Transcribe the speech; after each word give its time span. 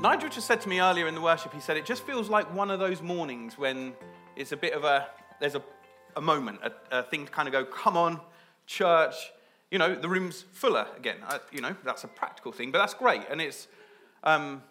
Nigel 0.00 0.28
just 0.28 0.46
said 0.46 0.60
to 0.60 0.68
me 0.68 0.80
earlier 0.80 1.08
in 1.08 1.16
the 1.16 1.20
worship, 1.20 1.52
he 1.52 1.58
said, 1.58 1.76
it 1.76 1.84
just 1.84 2.04
feels 2.04 2.28
like 2.28 2.54
one 2.54 2.70
of 2.70 2.78
those 2.78 3.02
mornings 3.02 3.58
when 3.58 3.94
it's 4.36 4.52
a 4.52 4.56
bit 4.56 4.72
of 4.72 4.84
a, 4.84 5.08
there's 5.40 5.56
a, 5.56 5.62
a 6.14 6.20
moment, 6.20 6.60
a, 6.62 7.00
a 7.00 7.02
thing 7.02 7.26
to 7.26 7.32
kind 7.32 7.48
of 7.48 7.52
go, 7.52 7.64
come 7.64 7.96
on, 7.96 8.20
church, 8.64 9.32
you 9.72 9.78
know, 9.78 9.96
the 9.96 10.08
room's 10.08 10.44
fuller 10.52 10.86
again. 10.96 11.16
I, 11.26 11.40
you 11.50 11.60
know, 11.60 11.74
that's 11.84 12.04
a 12.04 12.08
practical 12.08 12.52
thing, 12.52 12.70
but 12.70 12.78
that's 12.78 12.94
great. 12.94 13.22
And 13.28 13.40
it's, 13.40 13.66
um, 14.22 14.62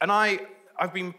and 0.00 0.10
I, 0.10 0.40
I've 0.78 0.94
been 0.94 1.14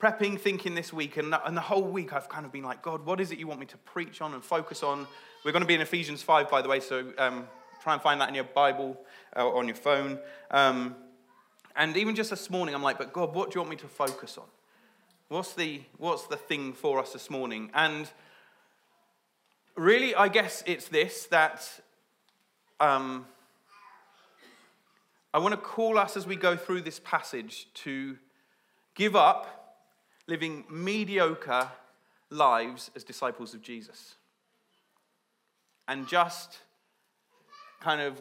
prepping, 0.00 0.40
thinking 0.40 0.74
this 0.74 0.94
week, 0.94 1.18
and, 1.18 1.34
and 1.44 1.54
the 1.54 1.60
whole 1.60 1.84
week 1.84 2.14
I've 2.14 2.30
kind 2.30 2.46
of 2.46 2.52
been 2.52 2.64
like, 2.64 2.80
God, 2.80 3.04
what 3.04 3.20
is 3.20 3.32
it 3.32 3.38
you 3.38 3.46
want 3.46 3.60
me 3.60 3.66
to 3.66 3.76
preach 3.78 4.22
on 4.22 4.32
and 4.32 4.42
focus 4.42 4.82
on? 4.82 5.06
We're 5.44 5.52
going 5.52 5.62
to 5.62 5.68
be 5.68 5.74
in 5.74 5.82
Ephesians 5.82 6.22
5, 6.22 6.50
by 6.50 6.62
the 6.62 6.70
way, 6.70 6.80
so 6.80 7.12
um, 7.18 7.48
try 7.82 7.92
and 7.92 8.00
find 8.00 8.18
that 8.22 8.30
in 8.30 8.34
your 8.34 8.44
Bible 8.44 8.98
uh, 9.36 9.44
or 9.44 9.58
on 9.58 9.66
your 9.66 9.76
phone. 9.76 10.18
Um, 10.50 10.96
and 11.76 11.96
even 11.96 12.14
just 12.14 12.30
this 12.30 12.48
morning, 12.48 12.74
I'm 12.74 12.82
like, 12.82 12.98
but 12.98 13.12
God, 13.12 13.34
what 13.34 13.50
do 13.50 13.56
you 13.56 13.60
want 13.60 13.70
me 13.70 13.76
to 13.76 13.88
focus 13.88 14.38
on? 14.38 14.46
What's 15.28 15.54
the, 15.54 15.82
what's 15.98 16.26
the 16.26 16.36
thing 16.36 16.72
for 16.72 16.98
us 16.98 17.12
this 17.12 17.28
morning? 17.28 17.70
And 17.74 18.10
really, 19.76 20.14
I 20.14 20.28
guess 20.28 20.62
it's 20.66 20.88
this 20.88 21.26
that 21.26 21.68
um, 22.80 23.26
I 25.34 25.38
want 25.38 25.52
to 25.52 25.60
call 25.60 25.98
us 25.98 26.16
as 26.16 26.26
we 26.26 26.36
go 26.36 26.56
through 26.56 26.80
this 26.80 27.00
passage 27.00 27.68
to 27.74 28.16
give 28.94 29.14
up 29.14 29.76
living 30.26 30.64
mediocre 30.70 31.68
lives 32.30 32.90
as 32.96 33.04
disciples 33.04 33.52
of 33.52 33.60
Jesus 33.60 34.14
and 35.88 36.08
just 36.08 36.58
kind 37.80 38.00
of 38.00 38.20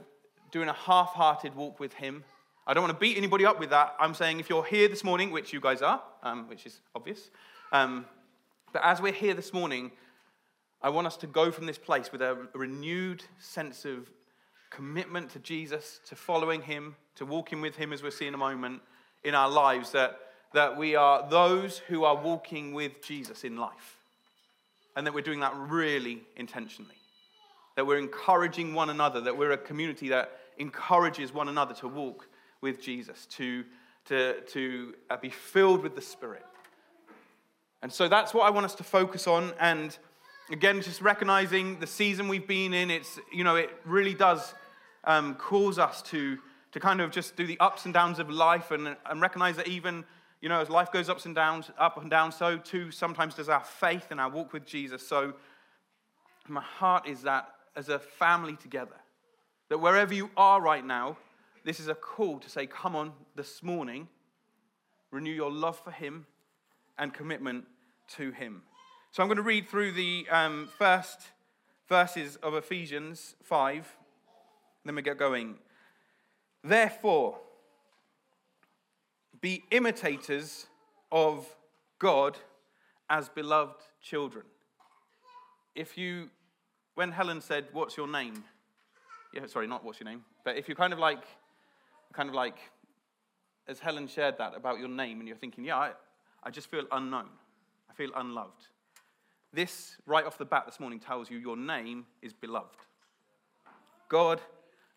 doing 0.51 0.67
a 0.67 0.73
half 0.73 1.13
hearted 1.13 1.55
walk 1.55 1.79
with 1.79 1.93
Him 1.93 2.23
I 2.67 2.73
don't 2.73 2.81
want 2.81 2.95
to 2.95 2.99
beat 2.99 3.15
anybody 3.15 3.45
up 3.45 3.59
with 3.59 3.69
that. 3.69 3.95
I'm 3.99 4.15
saying 4.15 4.39
if 4.39 4.49
you're 4.49 4.63
here 4.63 4.87
this 4.87 5.03
morning, 5.03 5.29
which 5.29 5.53
you 5.53 5.61
guys 5.61 5.83
are, 5.83 6.01
um, 6.23 6.47
which 6.47 6.65
is 6.65 6.79
obvious, 6.95 7.29
um, 7.71 8.05
but 8.73 8.83
as 8.83 8.99
we're 8.99 9.13
here 9.13 9.35
this 9.35 9.53
morning, 9.53 9.91
I 10.81 10.89
want 10.89 11.05
us 11.05 11.15
to 11.17 11.27
go 11.27 11.51
from 11.51 11.67
this 11.67 11.77
place 11.77 12.11
with 12.11 12.23
a 12.23 12.47
renewed 12.55 13.23
sense 13.37 13.85
of 13.85 14.09
commitment 14.71 15.29
to 15.31 15.39
Jesus, 15.39 15.99
to 16.07 16.15
following 16.15 16.63
Him, 16.63 16.95
to 17.17 17.25
walking 17.25 17.61
with 17.61 17.75
Him, 17.75 17.93
as 17.93 18.01
we'll 18.01 18.11
see 18.11 18.25
in 18.25 18.33
a 18.33 18.37
moment, 18.37 18.81
in 19.23 19.35
our 19.35 19.49
lives, 19.49 19.91
that, 19.91 20.19
that 20.53 20.75
we 20.75 20.95
are 20.95 21.29
those 21.29 21.77
who 21.77 22.03
are 22.03 22.15
walking 22.15 22.73
with 22.73 22.99
Jesus 23.05 23.43
in 23.43 23.57
life. 23.57 23.99
And 24.95 25.05
that 25.05 25.13
we're 25.13 25.21
doing 25.21 25.41
that 25.41 25.53
really 25.55 26.23
intentionally. 26.35 26.97
That 27.75 27.85
we're 27.85 27.99
encouraging 27.99 28.73
one 28.73 28.89
another, 28.89 29.21
that 29.21 29.37
we're 29.37 29.51
a 29.51 29.57
community 29.57 30.09
that 30.09 30.31
encourages 30.57 31.31
one 31.31 31.47
another 31.47 31.75
to 31.75 31.87
walk 31.87 32.27
with 32.65 32.81
Jesus, 32.81 33.27
to, 33.37 33.63
to, 34.05 34.41
to 34.53 34.95
uh, 35.09 35.17
be 35.17 35.29
filled 35.29 35.81
with 35.83 35.93
the 35.93 36.01
Spirit. 36.01 36.45
And 37.81 37.93
so 37.93 38.07
that's 38.07 38.33
what 38.33 38.43
I 38.47 38.49
want 38.49 38.65
us 38.65 38.75
to 38.75 38.83
focus 38.83 39.27
on. 39.27 39.53
And 39.59 39.95
again, 40.49 40.81
just 40.81 41.01
recognizing 41.01 41.79
the 41.79 41.85
season 41.85 42.27
we've 42.27 42.47
been 42.47 42.73
in, 42.73 42.89
it's, 42.89 43.19
you 43.31 43.43
know, 43.43 43.55
it 43.55 43.69
really 43.85 44.15
does 44.15 44.55
um, 45.03 45.35
cause 45.35 45.77
us 45.77 46.01
to, 46.11 46.39
to 46.71 46.79
kind 46.79 46.99
of 47.01 47.11
just 47.11 47.35
do 47.35 47.45
the 47.45 47.59
ups 47.59 47.85
and 47.85 47.93
downs 47.93 48.17
of 48.17 48.27
life 48.29 48.71
and, 48.71 48.97
and 49.09 49.21
recognize 49.21 49.55
that 49.57 49.67
even, 49.67 50.03
you 50.41 50.49
know, 50.49 50.59
as 50.59 50.69
life 50.69 50.91
goes 50.91 51.09
ups 51.09 51.25
and 51.27 51.35
downs, 51.35 51.69
up 51.77 52.01
and 52.01 52.09
down, 52.09 52.31
so 52.31 52.57
too 52.57 52.89
sometimes 52.89 53.35
does 53.35 53.49
our 53.49 53.63
faith 53.63 54.07
and 54.09 54.19
our 54.19 54.29
walk 54.29 54.51
with 54.51 54.65
Jesus. 54.65 55.07
So 55.07 55.33
my 56.47 56.61
heart 56.61 57.07
is 57.07 57.21
that 57.21 57.49
as 57.75 57.89
a 57.89 57.99
family 57.99 58.55
together, 58.55 58.99
that 59.69 59.79
wherever 59.79 60.13
you 60.13 60.29
are 60.35 60.59
right 60.61 60.85
now, 60.85 61.17
this 61.65 61.79
is 61.79 61.87
a 61.87 61.95
call 61.95 62.39
to 62.39 62.49
say, 62.49 62.67
come 62.67 62.95
on 62.95 63.11
this 63.35 63.63
morning, 63.63 64.07
renew 65.11 65.31
your 65.31 65.51
love 65.51 65.77
for 65.79 65.89
Him 65.89 66.27
and 66.97 67.11
commitment 67.11 67.65
to 68.15 68.31
Him. 68.31 68.61
So 69.11 69.23
I'm 69.23 69.27
going 69.27 69.37
to 69.37 69.43
read 69.43 69.67
through 69.67 69.93
the 69.93 70.27
um, 70.29 70.69
first 70.77 71.19
verses 71.89 72.35
of 72.37 72.53
Ephesians 72.53 73.35
5, 73.43 73.97
then 74.85 74.93
we 74.93 75.01
get 75.01 75.17
going. 75.17 75.55
Therefore, 76.63 77.39
be 79.41 79.63
imitators 79.71 80.67
of 81.11 81.47
God 81.97 82.37
as 83.09 83.27
beloved 83.27 83.81
children. 84.01 84.45
If 85.73 85.97
you, 85.97 86.29
when 86.93 87.11
Helen 87.11 87.41
said, 87.41 87.65
What's 87.71 87.97
your 87.97 88.07
name? 88.07 88.43
Yeah, 89.33 89.47
sorry, 89.47 89.65
not 89.65 89.83
what's 89.83 89.99
your 89.99 90.09
name, 90.09 90.23
but 90.43 90.57
if 90.57 90.67
you're 90.67 90.77
kind 90.77 90.93
of 90.93 90.99
like 90.99 91.23
kind 92.15 92.29
of 92.29 92.35
like, 92.35 92.57
as 93.67 93.79
Helen 93.79 94.07
shared 94.07 94.37
that 94.37 94.55
about 94.55 94.79
your 94.79 94.87
name, 94.87 95.19
and 95.19 95.27
you're 95.27 95.37
thinking, 95.37 95.65
yeah, 95.65 95.77
I, 95.77 95.91
I 96.43 96.49
just 96.49 96.69
feel 96.69 96.85
unknown. 96.91 97.29
I 97.89 97.93
feel 97.93 98.11
unloved. 98.15 98.67
This, 99.53 99.97
right 100.05 100.25
off 100.25 100.37
the 100.37 100.45
bat 100.45 100.63
this 100.65 100.79
morning, 100.79 100.99
tells 100.99 101.29
you 101.29 101.37
your 101.37 101.57
name 101.57 102.05
is 102.21 102.33
beloved. 102.33 102.77
God 104.09 104.39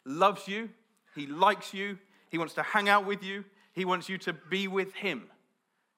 loves 0.05 0.47
you, 0.47 0.69
He 1.15 1.27
likes 1.27 1.75
you, 1.75 1.99
He 2.31 2.39
wants 2.39 2.55
to 2.55 2.63
hang 2.63 2.89
out 2.89 3.07
with 3.07 3.23
you, 3.23 3.45
He 3.73 3.85
wants 3.85 4.09
you 4.09 4.19
to 4.19 4.33
be 4.33 4.69
with 4.69 4.95
Him. 4.95 5.25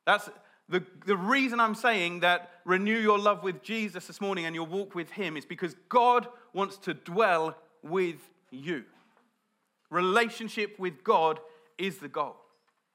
That's 0.07 0.31
the, 0.69 0.85
the 1.07 1.17
reason 1.17 1.61
I'm 1.61 1.75
saying 1.75 2.21
that 2.21 2.51
renew 2.65 2.99
your 2.99 3.19
love 3.19 3.43
with 3.43 3.63
Jesus 3.63 4.07
this 4.07 4.21
morning 4.21 4.47
and 4.47 4.55
your 4.55 4.67
walk 4.67 4.95
with 4.95 5.11
Him 5.11 5.37
is 5.37 5.45
because 5.45 5.75
God 5.89 6.29
wants 6.53 6.77
to 6.79 6.95
dwell 6.95 7.57
with 7.83 8.21
you. 8.51 8.85
Relationship 9.91 10.79
with 10.79 11.03
God 11.05 11.41
is 11.79 11.99
the 11.99 12.09
goal. 12.09 12.37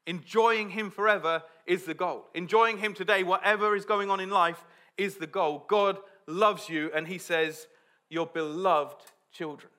Enjoying 0.07 0.69
Him 0.69 0.91
forever 0.91 1.44
is 1.66 1.83
the 1.83 1.94
goal. 1.94 2.25
Enjoying 2.33 2.78
Him 2.78 2.94
today, 2.94 3.23
whatever 3.23 3.75
is 3.75 3.85
going 3.85 4.09
on 4.09 4.19
in 4.19 4.29
life, 4.29 4.63
is 4.97 5.17
the 5.17 5.28
goal. 5.28 5.66
God 5.67 5.97
loves 6.28 6.69
you, 6.69 6.91
and 6.95 7.07
He 7.07 7.17
says, 7.17 7.67
Your 8.09 8.25
beloved 8.25 9.01
children. 9.31 9.72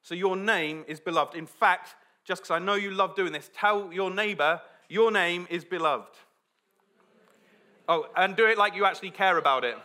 So 0.00 0.14
your 0.14 0.36
name 0.36 0.84
is 0.88 1.00
beloved. 1.00 1.36
In 1.36 1.46
fact, 1.46 1.94
just 2.24 2.42
because 2.42 2.54
I 2.54 2.58
know 2.58 2.74
you 2.74 2.90
love 2.90 3.14
doing 3.14 3.32
this, 3.32 3.50
tell 3.54 3.92
your 3.92 4.10
neighbor, 4.10 4.60
Your 4.88 5.10
name 5.10 5.46
is 5.50 5.64
beloved. 5.64 6.16
Oh, 7.88 8.06
and 8.16 8.36
do 8.36 8.46
it 8.46 8.56
like 8.56 8.74
you 8.74 8.84
actually 8.84 9.10
care 9.10 9.38
about 9.38 9.64
it. 9.64 9.76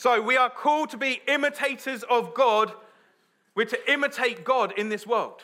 So 0.00 0.18
we 0.22 0.38
are 0.38 0.48
called 0.48 0.88
to 0.92 0.96
be 0.96 1.20
imitators 1.28 2.04
of 2.04 2.32
God. 2.32 2.72
We're 3.54 3.66
to 3.66 3.92
imitate 3.92 4.44
God 4.44 4.72
in 4.78 4.88
this 4.88 5.06
world. 5.06 5.42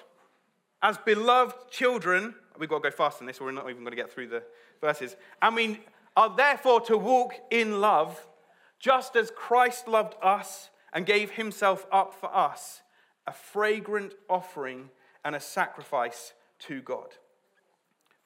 As 0.80 0.96
beloved 0.96 1.70
children, 1.70 2.34
we've 2.58 2.70
got 2.70 2.82
to 2.82 2.88
go 2.88 2.96
faster 2.96 3.18
than 3.18 3.26
this, 3.26 3.38
or 3.38 3.44
we're 3.44 3.52
not 3.52 3.68
even 3.68 3.82
going 3.82 3.94
to 3.94 4.02
get 4.02 4.10
through 4.10 4.28
the 4.28 4.42
verses. 4.80 5.14
And 5.42 5.56
we 5.56 5.80
are 6.16 6.34
therefore 6.34 6.80
to 6.86 6.96
walk 6.96 7.34
in 7.50 7.82
love, 7.82 8.26
just 8.78 9.14
as 9.14 9.30
Christ 9.30 9.88
loved 9.88 10.14
us 10.22 10.70
and 10.90 11.04
gave 11.04 11.32
himself 11.32 11.84
up 11.92 12.14
for 12.14 12.34
us, 12.34 12.80
a 13.26 13.34
fragrant 13.34 14.14
offering 14.26 14.88
and 15.22 15.36
a 15.36 15.40
sacrifice 15.40 16.32
to 16.60 16.80
God. 16.80 17.08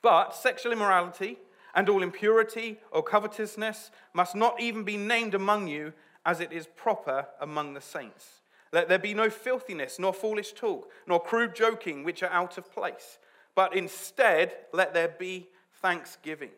But 0.00 0.36
sexual 0.36 0.70
immorality 0.70 1.38
and 1.74 1.88
all 1.88 2.04
impurity 2.04 2.78
or 2.92 3.02
covetousness 3.02 3.90
must 4.14 4.36
not 4.36 4.60
even 4.60 4.84
be 4.84 4.96
named 4.96 5.34
among 5.34 5.66
you 5.66 5.92
as 6.24 6.40
it 6.40 6.52
is 6.52 6.68
proper 6.76 7.26
among 7.40 7.74
the 7.74 7.80
saints. 7.80 8.40
Let 8.72 8.88
there 8.88 8.98
be 8.98 9.14
no 9.14 9.30
filthiness, 9.30 9.98
nor 9.98 10.12
foolish 10.12 10.52
talk, 10.52 10.90
nor 11.06 11.20
crude 11.20 11.54
joking, 11.54 12.04
which 12.04 12.22
are 12.22 12.30
out 12.30 12.56
of 12.56 12.72
place, 12.72 13.18
but 13.54 13.74
instead 13.74 14.54
let 14.72 14.94
there 14.94 15.08
be 15.08 15.48
thanksgiving. 15.82 16.50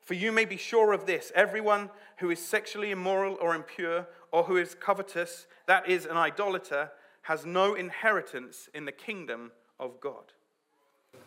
For 0.00 0.14
you 0.14 0.32
may 0.32 0.44
be 0.44 0.56
sure 0.56 0.92
of 0.92 1.06
this 1.06 1.32
everyone 1.34 1.90
who 2.18 2.30
is 2.30 2.38
sexually 2.38 2.90
immoral 2.90 3.36
or 3.40 3.54
impure, 3.54 4.06
or 4.30 4.44
who 4.44 4.56
is 4.56 4.74
covetous, 4.74 5.46
that 5.66 5.88
is, 5.88 6.06
an 6.06 6.16
idolater, 6.16 6.90
has 7.22 7.46
no 7.46 7.74
inheritance 7.74 8.68
in 8.74 8.84
the 8.84 8.92
kingdom 8.92 9.52
of 9.80 10.00
God. 10.00 10.32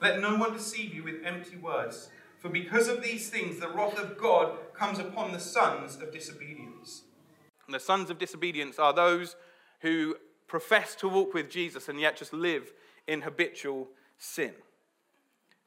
Let 0.02 0.19
no 0.19 0.36
one 0.36 0.54
deceive 0.54 0.94
you 0.94 1.04
with 1.04 1.25
empty 1.25 1.58
words, 1.58 2.10
for 2.40 2.50
because 2.50 2.88
of 2.88 3.02
these 3.02 3.30
things 3.30 3.60
the 3.60 3.69
wrath 3.69 3.98
of 3.98 4.18
God 4.18 4.58
comes 4.74 5.00
upon 5.00 5.31
the 5.31 5.40
sons 5.40 5.96
of 5.96 6.12
disobedience. 6.12 7.04
The 7.69 7.80
sons 7.80 8.10
of 8.10 8.18
disobedience 8.18 8.80
are 8.80 8.94
those 8.94 9.36
who 9.81 10.16
profess 10.48 10.96
to 10.96 11.10
walk 11.10 11.34
with 11.34 11.50
Jesus 11.50 11.90
and 11.90 12.00
yet 12.00 12.16
just 12.16 12.31
live 12.31 12.72
in 13.08 13.22
habitual 13.22 13.88
sin. 14.18 14.54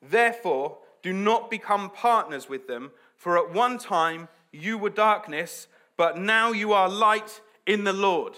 Therefore, 0.02 0.79
do 1.02 1.12
not 1.12 1.50
become 1.50 1.91
partners 1.91 2.49
with 2.49 2.67
them, 2.67 2.91
for 3.17 3.38
at 3.38 3.52
one 3.52 3.79
time 3.79 4.29
you 4.52 4.79
were 4.79 4.91
darkness, 4.91 5.67
but 5.97 6.19
now 6.19 6.52
you 6.52 6.73
are 6.73 6.88
light 6.88 7.41
in 7.67 7.85
the 7.85 7.93
Lord. 7.93 8.35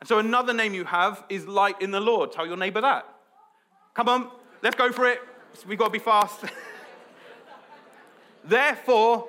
And 0.00 0.08
so 0.08 0.18
another 0.18 0.52
name 0.52 0.74
you 0.74 0.84
have 0.84 1.24
is 1.28 1.46
light 1.46 1.80
in 1.80 1.90
the 1.90 2.00
Lord. 2.00 2.32
Tell 2.32 2.46
your 2.46 2.56
neighbor 2.56 2.80
that. 2.80 3.06
Come 3.94 4.08
on, 4.08 4.30
let's 4.62 4.76
go 4.76 4.92
for 4.92 5.08
it. 5.08 5.20
We've 5.66 5.78
got 5.78 5.86
to 5.86 5.90
be 5.90 5.98
fast. 5.98 6.40
Therefore, 8.44 9.28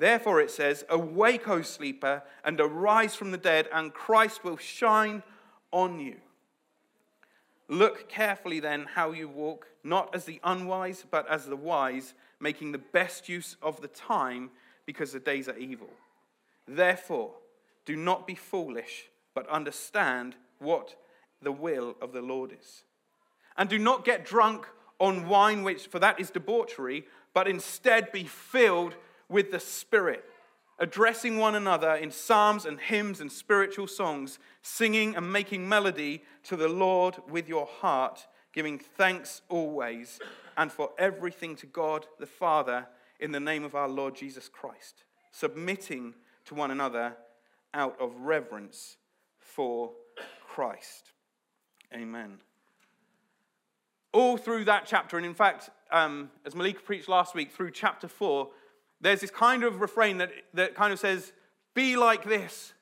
Therefore, 0.00 0.40
it 0.40 0.50
says, 0.50 0.82
Awake, 0.88 1.46
O 1.46 1.60
sleeper, 1.60 2.22
and 2.42 2.58
arise 2.58 3.14
from 3.14 3.32
the 3.32 3.36
dead, 3.36 3.68
and 3.70 3.92
Christ 3.92 4.42
will 4.42 4.56
shine 4.56 5.22
on 5.72 6.00
you. 6.00 6.16
Look 7.68 8.08
carefully 8.08 8.60
then 8.60 8.86
how 8.94 9.12
you 9.12 9.28
walk, 9.28 9.66
not 9.84 10.14
as 10.14 10.24
the 10.24 10.40
unwise, 10.42 11.04
but 11.10 11.28
as 11.28 11.44
the 11.44 11.54
wise, 11.54 12.14
making 12.40 12.72
the 12.72 12.78
best 12.78 13.28
use 13.28 13.56
of 13.60 13.82
the 13.82 13.88
time, 13.88 14.48
because 14.86 15.12
the 15.12 15.20
days 15.20 15.50
are 15.50 15.58
evil. 15.58 15.90
Therefore, 16.66 17.32
do 17.84 17.94
not 17.94 18.26
be 18.26 18.34
foolish, 18.34 19.10
but 19.34 19.46
understand 19.50 20.34
what 20.60 20.96
the 21.42 21.52
will 21.52 21.94
of 22.00 22.12
the 22.12 22.22
Lord 22.22 22.56
is. 22.58 22.84
And 23.54 23.68
do 23.68 23.78
not 23.78 24.06
get 24.06 24.24
drunk 24.24 24.66
on 24.98 25.28
wine, 25.28 25.62
which, 25.62 25.88
for 25.88 25.98
that 25.98 26.18
is 26.18 26.30
debauchery, 26.30 27.04
but 27.34 27.46
instead 27.46 28.10
be 28.12 28.24
filled 28.24 28.94
with 29.30 29.50
the 29.50 29.60
Spirit, 29.60 30.24
addressing 30.78 31.38
one 31.38 31.54
another 31.54 31.94
in 31.94 32.10
psalms 32.10 32.66
and 32.66 32.78
hymns 32.78 33.20
and 33.20 33.30
spiritual 33.30 33.86
songs, 33.86 34.38
singing 34.60 35.16
and 35.16 35.32
making 35.32 35.66
melody 35.68 36.22
to 36.44 36.56
the 36.56 36.68
Lord 36.68 37.16
with 37.28 37.48
your 37.48 37.66
heart, 37.66 38.26
giving 38.52 38.78
thanks 38.78 39.42
always 39.48 40.18
and 40.56 40.70
for 40.70 40.90
everything 40.98 41.56
to 41.56 41.66
God 41.66 42.06
the 42.18 42.26
Father 42.26 42.86
in 43.20 43.32
the 43.32 43.40
name 43.40 43.64
of 43.64 43.74
our 43.74 43.88
Lord 43.88 44.16
Jesus 44.16 44.48
Christ, 44.48 45.04
submitting 45.30 46.14
to 46.46 46.54
one 46.54 46.70
another 46.70 47.16
out 47.72 47.98
of 48.00 48.12
reverence 48.18 48.96
for 49.38 49.92
Christ. 50.46 51.12
Amen. 51.94 52.38
All 54.12 54.36
through 54.36 54.64
that 54.64 54.86
chapter, 54.86 55.16
and 55.16 55.24
in 55.24 55.34
fact, 55.34 55.70
um, 55.92 56.30
as 56.44 56.54
Malika 56.54 56.80
preached 56.80 57.08
last 57.08 57.34
week, 57.34 57.52
through 57.52 57.70
chapter 57.70 58.08
4, 58.08 58.48
there's 59.00 59.20
this 59.20 59.30
kind 59.30 59.64
of 59.64 59.80
refrain 59.80 60.18
that, 60.18 60.30
that 60.54 60.74
kind 60.74 60.92
of 60.92 60.98
says, 60.98 61.32
Be 61.74 61.96
like 61.96 62.24
this, 62.24 62.72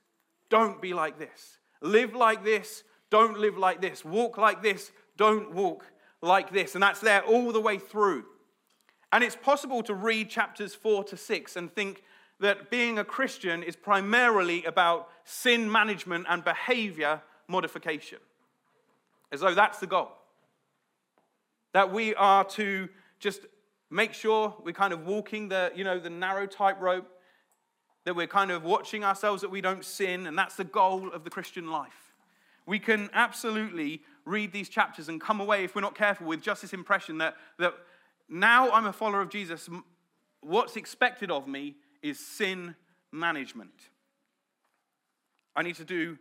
don't 0.50 0.81
be 0.81 0.94
like 0.94 1.19
this. 1.19 1.59
Live 1.81 2.15
like 2.15 2.44
this, 2.44 2.82
don't 3.11 3.38
live 3.38 3.56
like 3.56 3.81
this. 3.81 4.05
Walk 4.05 4.37
like 4.37 4.62
this, 4.62 4.91
don't 5.17 5.55
walk 5.55 5.87
like 6.20 6.53
this. 6.53 6.75
And 6.75 6.82
that's 6.82 7.00
there 7.00 7.23
all 7.23 7.53
the 7.53 7.61
way 7.61 7.79
through. 7.79 8.25
And 9.12 9.25
it's 9.25 9.37
possible 9.37 9.82
to 9.85 9.94
read 9.94 10.29
chapters 10.29 10.75
4 10.75 11.05
to 11.05 11.17
6 11.17 11.56
and 11.56 11.73
think 11.73 12.03
that 12.41 12.70
being 12.70 12.99
a 12.99 13.05
Christian 13.05 13.62
is 13.62 13.75
primarily 13.75 14.65
about 14.65 15.09
sin 15.25 15.70
management 15.70 16.26
and 16.29 16.44
behavior 16.44 17.23
modification, 17.49 18.19
as 19.32 19.41
though 19.41 19.55
that's 19.55 19.79
the 19.79 19.87
goal. 19.87 20.12
That 21.73 21.93
we 21.93 22.15
are 22.15 22.44
to 22.44 22.88
just 23.19 23.41
make 23.90 24.12
sure 24.12 24.55
we're 24.64 24.73
kind 24.73 24.93
of 24.93 25.06
walking 25.06 25.49
the, 25.49 25.73
you 25.75 25.85
know, 25.85 25.99
the 25.99 26.11
narrow 26.11 26.46
tightrope, 26.46 27.08
that 28.05 28.14
we're 28.14 28.26
kind 28.26 28.50
of 28.50 28.64
watching 28.64 29.05
ourselves 29.05 29.43
that 29.43 29.50
we 29.50 29.61
don't 29.61 29.85
sin, 29.85 30.26
and 30.26 30.38
that's 30.38 30.56
the 30.56 30.64
goal 30.64 31.11
of 31.11 31.25
the 31.25 31.31
Christian 31.31 31.70
life. 31.70 32.14
We 32.67 32.79
can 32.79 33.11
absolutely 33.12 34.02
read 34.25 34.52
these 34.52 34.69
chapters 34.69 35.08
and 35.08 35.20
come 35.20 35.40
away, 35.40 35.64
if 35.64 35.75
we're 35.75 35.82
not 35.82 35.94
careful, 35.94 36.26
with 36.26 36.43
just 36.43 36.62
this 36.62 36.73
impression 36.73 37.19
that, 37.19 37.37
that 37.58 37.75
now 38.29 38.70
I'm 38.70 38.87
a 38.87 38.93
follower 38.93 39.23
of 39.23 39.31
Jesus, 39.31 39.69
what's 40.41 40.76
expected 40.76 41.31
of 41.31 41.49
me 41.49 41.76
is 42.02 42.19
sin 42.19 42.75
management. 43.11 43.73
I 45.56 45.62
need 45.62 45.76
to 45.76 45.84
do 45.84 46.19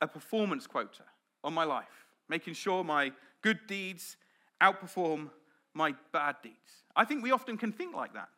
a 0.00 0.08
performance 0.08 0.66
quota 0.66 1.04
on 1.42 1.54
my 1.54 1.64
life, 1.64 2.06
making 2.28 2.54
sure 2.54 2.82
my 2.82 3.12
good 3.42 3.60
deeds 3.66 4.16
outperform 4.62 5.30
my 5.74 5.94
bad 6.12 6.36
deeds. 6.42 6.84
I 6.96 7.04
think 7.04 7.22
we 7.22 7.32
often 7.32 7.58
can 7.58 7.72
think 7.72 7.94
like 7.94 8.14
that. 8.14 8.28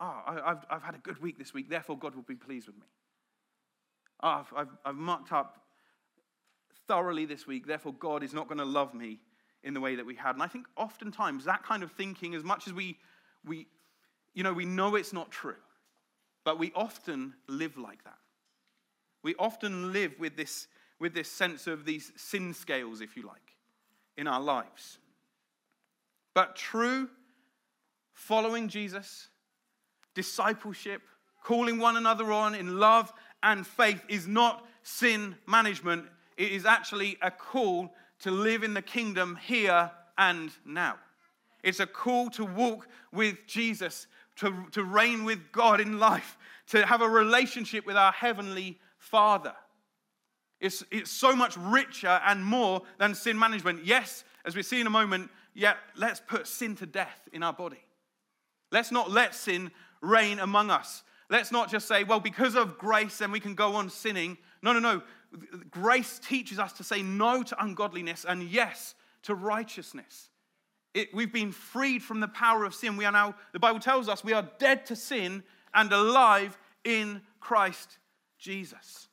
Oh, 0.00 0.20
I, 0.26 0.48
have 0.48 0.66
I've 0.68 0.82
had 0.82 0.96
a 0.96 0.98
good 0.98 1.22
week 1.22 1.38
this 1.38 1.54
week, 1.54 1.70
therefore 1.70 1.96
God 1.96 2.14
will 2.14 2.22
be 2.22 2.34
pleased 2.34 2.66
with 2.66 2.76
me. 2.76 2.86
Oh, 4.20 4.28
I've, 4.28 4.52
I've, 4.56 4.76
I've 4.84 4.94
mucked 4.96 5.32
up 5.32 5.62
thoroughly 6.88 7.24
this 7.24 7.46
week, 7.46 7.66
therefore 7.66 7.94
God 7.94 8.22
is 8.24 8.34
not 8.34 8.48
going 8.48 8.58
to 8.58 8.64
love 8.64 8.94
me 8.94 9.20
in 9.62 9.74
the 9.74 9.80
way 9.80 9.94
that 9.94 10.04
we 10.04 10.16
had. 10.16 10.34
And 10.34 10.42
I 10.42 10.48
think 10.48 10.66
oftentimes 10.76 11.44
that 11.44 11.62
kind 11.62 11.82
of 11.82 11.92
thinking, 11.92 12.34
as 12.34 12.42
much 12.42 12.66
as 12.66 12.72
we, 12.72 12.98
we, 13.44 13.68
you 14.34 14.42
know, 14.42 14.52
we 14.52 14.64
know 14.64 14.96
it's 14.96 15.12
not 15.12 15.30
true, 15.30 15.54
but 16.44 16.58
we 16.58 16.72
often 16.74 17.34
live 17.48 17.78
like 17.78 18.02
that. 18.04 18.18
We 19.22 19.36
often 19.38 19.92
live 19.92 20.18
with 20.18 20.36
this, 20.36 20.66
with 20.98 21.14
this 21.14 21.30
sense 21.30 21.68
of 21.68 21.84
these 21.84 22.10
sin 22.16 22.54
scales, 22.54 23.00
if 23.00 23.16
you 23.16 23.24
like, 23.24 23.56
in 24.16 24.26
our 24.26 24.40
lives. 24.40 24.98
But 26.34 26.56
true 26.56 27.08
following 28.12 28.68
Jesus, 28.68 29.28
discipleship, 30.14 31.02
calling 31.42 31.78
one 31.78 31.96
another 31.96 32.32
on 32.32 32.54
in 32.54 32.78
love 32.78 33.12
and 33.42 33.66
faith 33.66 34.02
is 34.08 34.26
not 34.26 34.66
sin 34.82 35.36
management. 35.46 36.04
It 36.36 36.52
is 36.52 36.64
actually 36.64 37.18
a 37.20 37.30
call 37.30 37.92
to 38.20 38.30
live 38.30 38.62
in 38.62 38.74
the 38.74 38.82
kingdom 38.82 39.38
here 39.44 39.90
and 40.16 40.50
now. 40.64 40.96
It's 41.62 41.80
a 41.80 41.86
call 41.86 42.30
to 42.30 42.44
walk 42.44 42.88
with 43.12 43.46
Jesus, 43.46 44.06
to, 44.36 44.66
to 44.72 44.84
reign 44.84 45.24
with 45.24 45.52
God 45.52 45.80
in 45.80 45.98
life, 45.98 46.36
to 46.68 46.86
have 46.86 47.02
a 47.02 47.08
relationship 47.08 47.86
with 47.86 47.96
our 47.96 48.12
heavenly 48.12 48.78
Father. 48.98 49.54
It's, 50.60 50.84
it's 50.92 51.10
so 51.10 51.34
much 51.34 51.56
richer 51.56 52.20
and 52.24 52.44
more 52.44 52.82
than 52.98 53.14
sin 53.14 53.38
management. 53.38 53.84
Yes, 53.84 54.24
as 54.44 54.54
we 54.54 54.62
see 54.62 54.80
in 54.80 54.86
a 54.86 54.90
moment, 54.90 55.30
yet 55.54 55.76
let's 55.96 56.20
put 56.20 56.46
sin 56.46 56.76
to 56.76 56.86
death 56.86 57.28
in 57.32 57.42
our 57.42 57.52
body. 57.52 57.84
Let's 58.70 58.90
not 58.90 59.10
let 59.10 59.34
sin 59.34 59.70
reign 60.00 60.38
among 60.38 60.70
us. 60.70 61.02
Let's 61.30 61.52
not 61.52 61.70
just 61.70 61.88
say, 61.88 62.04
well, 62.04 62.20
because 62.20 62.56
of 62.56 62.78
grace, 62.78 63.18
then 63.18 63.32
we 63.32 63.40
can 63.40 63.54
go 63.54 63.74
on 63.76 63.88
sinning. 63.90 64.36
No, 64.62 64.72
no, 64.72 64.78
no. 64.78 65.02
Grace 65.70 66.18
teaches 66.18 66.58
us 66.58 66.74
to 66.74 66.84
say 66.84 67.02
no 67.02 67.42
to 67.42 67.62
ungodliness 67.62 68.26
and 68.28 68.42
yes 68.42 68.94
to 69.22 69.34
righteousness. 69.34 70.28
It, 70.94 71.14
we've 71.14 71.32
been 71.32 71.52
freed 71.52 72.02
from 72.02 72.20
the 72.20 72.28
power 72.28 72.64
of 72.64 72.74
sin. 72.74 72.96
We 72.96 73.06
are 73.06 73.12
now, 73.12 73.34
the 73.52 73.58
Bible 73.58 73.80
tells 73.80 74.08
us, 74.08 74.22
we 74.22 74.34
are 74.34 74.46
dead 74.58 74.84
to 74.86 74.96
sin 74.96 75.42
and 75.72 75.90
alive 75.90 76.58
in 76.84 77.22
Christ 77.40 77.98
Jesus. 78.38 79.08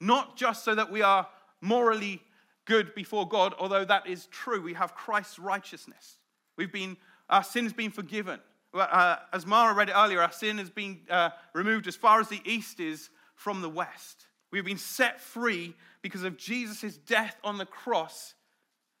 Not 0.00 0.36
just 0.36 0.64
so 0.64 0.74
that 0.74 0.90
we 0.90 1.02
are 1.02 1.26
morally 1.60 2.22
good 2.66 2.94
before 2.94 3.26
God, 3.28 3.54
although 3.58 3.84
that 3.84 4.06
is 4.06 4.26
true. 4.26 4.60
We 4.60 4.74
have 4.74 4.94
Christ's 4.94 5.38
righteousness. 5.38 6.18
We've 6.56 6.72
been, 6.72 6.96
our 7.28 7.42
sin 7.42 7.64
has 7.64 7.72
been 7.72 7.90
forgiven. 7.90 8.40
Uh, 8.72 9.16
as 9.32 9.46
Mara 9.46 9.74
read 9.74 9.88
it 9.88 9.96
earlier, 9.96 10.22
our 10.22 10.32
sin 10.32 10.58
has 10.58 10.70
been 10.70 11.00
uh, 11.10 11.30
removed 11.54 11.86
as 11.88 11.96
far 11.96 12.20
as 12.20 12.28
the 12.28 12.40
east 12.44 12.80
is 12.80 13.10
from 13.34 13.62
the 13.62 13.68
west. 13.68 14.26
We've 14.52 14.64
been 14.64 14.78
set 14.78 15.20
free 15.20 15.74
because 16.02 16.22
of 16.22 16.36
Jesus' 16.36 16.96
death 16.96 17.36
on 17.42 17.58
the 17.58 17.66
cross, 17.66 18.34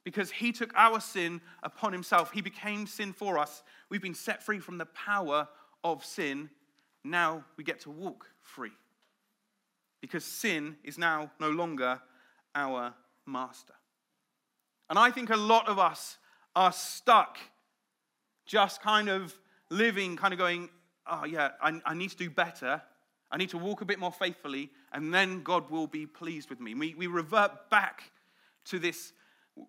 because 0.04 0.30
he 0.30 0.52
took 0.52 0.72
our 0.74 1.00
sin 1.00 1.40
upon 1.62 1.92
himself. 1.92 2.32
He 2.32 2.40
became 2.40 2.86
sin 2.86 3.12
for 3.12 3.38
us. 3.38 3.62
We've 3.90 4.02
been 4.02 4.14
set 4.14 4.42
free 4.42 4.58
from 4.58 4.78
the 4.78 4.86
power 4.86 5.48
of 5.84 6.04
sin. 6.04 6.50
Now 7.04 7.44
we 7.56 7.64
get 7.64 7.80
to 7.80 7.90
walk 7.90 8.26
free 8.40 8.72
because 10.00 10.24
sin 10.24 10.76
is 10.82 10.98
now 10.98 11.30
no 11.38 11.50
longer 11.50 12.00
our 12.54 12.94
master. 13.26 13.74
And 14.88 14.98
I 14.98 15.10
think 15.10 15.30
a 15.30 15.36
lot 15.36 15.68
of 15.68 15.78
us 15.78 16.18
are 16.56 16.72
stuck 16.72 17.38
just 18.46 18.82
kind 18.82 19.08
of 19.08 19.32
living, 19.70 20.16
kind 20.16 20.32
of 20.32 20.38
going, 20.38 20.68
oh, 21.06 21.24
yeah, 21.24 21.50
I, 21.62 21.80
I, 21.86 21.94
need 21.94 22.10
to 22.10 22.16
do 22.16 22.28
better. 22.28 22.82
I 23.30 23.36
need 23.36 23.50
to 23.50 23.58
walk 23.58 23.80
a 23.80 23.84
bit 23.84 24.00
more 24.00 24.10
faithfully, 24.10 24.70
and 24.92 25.14
then 25.14 25.42
God 25.42 25.70
will 25.70 25.86
be 25.86 26.06
pleased 26.06 26.50
with 26.50 26.58
me. 26.58 26.74
We, 26.74 26.94
we 26.94 27.06
revert 27.06 27.70
back 27.70 28.10
to 28.66 28.80
this 28.80 29.12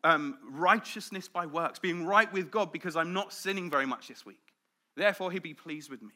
um, 0.04 0.40
righteousness 0.50 1.28
by 1.28 1.46
works, 1.46 1.78
being 1.78 2.06
right 2.06 2.32
with 2.34 2.50
God 2.50 2.72
because 2.72 2.96
I'm 2.96 3.14
not 3.14 3.34
sinning 3.34 3.70
very 3.70 3.86
much 3.86 4.08
this 4.08 4.26
week. 4.26 4.54
Therefore, 4.98 5.32
He'll 5.32 5.42
be 5.42 5.54
pleased 5.54 5.92
with 5.92 6.02
me. 6.02 6.14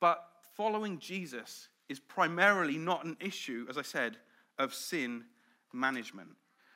But 0.00 0.22
following 0.56 0.98
Jesus 0.98 1.68
is 1.88 2.00
primarily 2.00 2.78
not 2.78 3.04
an 3.04 3.16
issue, 3.20 3.66
as 3.68 3.78
I 3.78 3.82
said, 3.82 4.16
of 4.58 4.74
sin 4.74 5.24
management. 5.72 6.30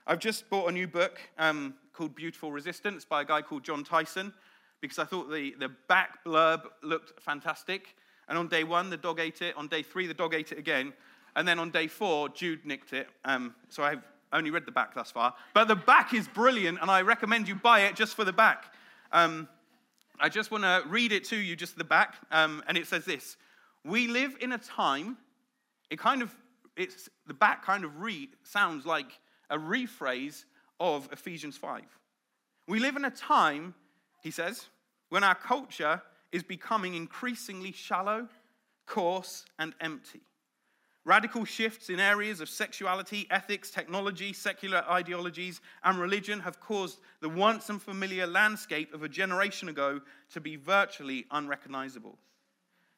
I've 0.06 0.18
just 0.18 0.48
bought 0.50 0.68
a 0.68 0.72
new 0.72 0.88
book 0.88 1.20
um, 1.38 1.74
called 1.92 2.14
Beautiful 2.14 2.52
Resistance 2.52 3.04
by 3.04 3.22
a 3.22 3.24
guy 3.24 3.42
called 3.42 3.64
Jon 3.64 3.84
Tyson 3.84 4.32
because 4.80 4.98
I 4.98 5.04
thought 5.04 5.30
the, 5.30 5.54
the 5.58 5.70
back 5.88 6.24
blurb 6.24 6.62
looked 6.82 7.20
fantastic. 7.20 7.94
And 8.28 8.38
on 8.38 8.48
day 8.48 8.64
one, 8.64 8.90
the 8.90 8.96
dog 8.96 9.20
ate 9.20 9.42
it. 9.42 9.56
On 9.56 9.68
day 9.68 9.82
three, 9.82 10.06
the 10.06 10.14
dog 10.14 10.34
ate 10.34 10.52
it 10.52 10.58
again. 10.58 10.92
And 11.36 11.46
then 11.46 11.58
on 11.58 11.70
day 11.70 11.86
four, 11.86 12.28
Jude 12.28 12.64
nicked 12.64 12.92
it. 12.92 13.08
Um, 13.24 13.54
so 13.68 13.82
I've 13.82 14.02
only 14.32 14.50
read 14.50 14.66
the 14.66 14.72
back 14.72 14.94
thus 14.94 15.10
far. 15.10 15.34
But 15.54 15.68
the 15.68 15.76
back 15.76 16.14
is 16.14 16.28
brilliant, 16.28 16.78
and 16.80 16.90
I 16.90 17.02
recommend 17.02 17.48
you 17.48 17.54
buy 17.54 17.80
it 17.80 17.96
just 17.96 18.14
for 18.14 18.24
the 18.24 18.32
back. 18.32 18.72
Um, 19.12 19.48
I 20.18 20.28
just 20.28 20.50
want 20.50 20.64
to 20.64 20.82
read 20.88 21.12
it 21.12 21.24
to 21.26 21.36
you, 21.36 21.56
just 21.56 21.76
the 21.76 21.84
back. 21.84 22.14
Um, 22.30 22.62
and 22.68 22.76
it 22.76 22.86
says 22.86 23.04
this 23.04 23.36
We 23.84 24.08
live 24.08 24.36
in 24.40 24.52
a 24.52 24.58
time, 24.58 25.16
it 25.90 25.98
kind 25.98 26.22
of, 26.22 26.34
it's, 26.76 27.08
the 27.26 27.34
back 27.34 27.64
kind 27.64 27.84
of 27.84 28.00
read 28.00 28.30
sounds 28.42 28.84
like 28.84 29.18
a 29.48 29.58
rephrase 29.58 30.44
of 30.78 31.08
Ephesians 31.12 31.56
5. 31.56 31.82
We 32.68 32.78
live 32.78 32.96
in 32.96 33.04
a 33.04 33.10
time, 33.10 33.74
he 34.22 34.30
says, 34.30 34.66
when 35.08 35.24
our 35.24 35.34
culture 35.34 36.02
is 36.30 36.42
becoming 36.42 36.94
increasingly 36.94 37.72
shallow, 37.72 38.28
coarse, 38.86 39.44
and 39.58 39.74
empty. 39.80 40.20
Radical 41.04 41.46
shifts 41.46 41.88
in 41.88 41.98
areas 41.98 42.40
of 42.40 42.48
sexuality, 42.48 43.26
ethics, 43.30 43.70
technology, 43.70 44.34
secular 44.34 44.84
ideologies, 44.88 45.60
and 45.82 45.98
religion 45.98 46.40
have 46.40 46.60
caused 46.60 46.98
the 47.20 47.28
once 47.28 47.70
unfamiliar 47.70 48.26
landscape 48.26 48.92
of 48.92 49.02
a 49.02 49.08
generation 49.08 49.68
ago 49.68 50.00
to 50.32 50.40
be 50.40 50.56
virtually 50.56 51.24
unrecognizable. 51.30 52.18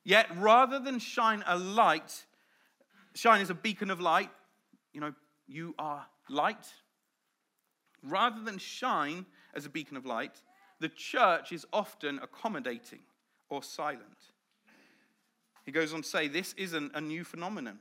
Yet, 0.04 0.26
rather 0.37 0.78
than 0.78 0.99
shine 0.99 1.44
a 1.47 1.56
light, 1.56 2.25
shine 3.14 3.40
as 3.40 3.50
a 3.50 3.54
beacon 3.54 3.90
of 3.90 4.00
light, 4.00 4.30
you 4.92 5.00
know, 5.00 5.14
you 5.47 5.75
are 5.78 6.06
light. 6.28 6.66
Rather 8.02 8.42
than 8.42 8.59
shine 8.59 9.26
as 9.54 9.64
a 9.64 9.71
beacon 9.71 9.97
of 9.97 10.04
light, 10.04 10.42
the 10.80 10.88
church 10.88 11.52
is 11.52 11.64
often 11.73 12.18
accommodating 12.18 13.00
or 13.49 13.62
silent. 13.62 14.32
He 15.64 15.71
goes 15.71 15.94
on 15.94 16.02
to 16.02 16.09
say, 16.09 16.26
This 16.26 16.54
isn't 16.54 16.92
a 16.94 17.00
new 17.00 17.23
phenomenon. 17.23 17.78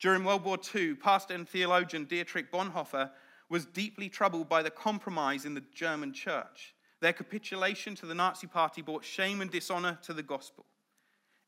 During 0.00 0.24
World 0.24 0.44
War 0.44 0.58
II, 0.74 0.94
pastor 0.94 1.34
and 1.34 1.48
theologian 1.48 2.04
Dietrich 2.04 2.52
Bonhoeffer 2.52 3.10
was 3.48 3.66
deeply 3.66 4.08
troubled 4.08 4.48
by 4.48 4.62
the 4.62 4.70
compromise 4.70 5.44
in 5.44 5.54
the 5.54 5.64
German 5.74 6.12
church. 6.12 6.74
Their 7.00 7.12
capitulation 7.12 7.94
to 7.96 8.06
the 8.06 8.14
Nazi 8.14 8.46
Party 8.46 8.82
brought 8.82 9.04
shame 9.04 9.40
and 9.40 9.50
dishonor 9.50 9.98
to 10.02 10.12
the 10.12 10.22
gospel. 10.22 10.64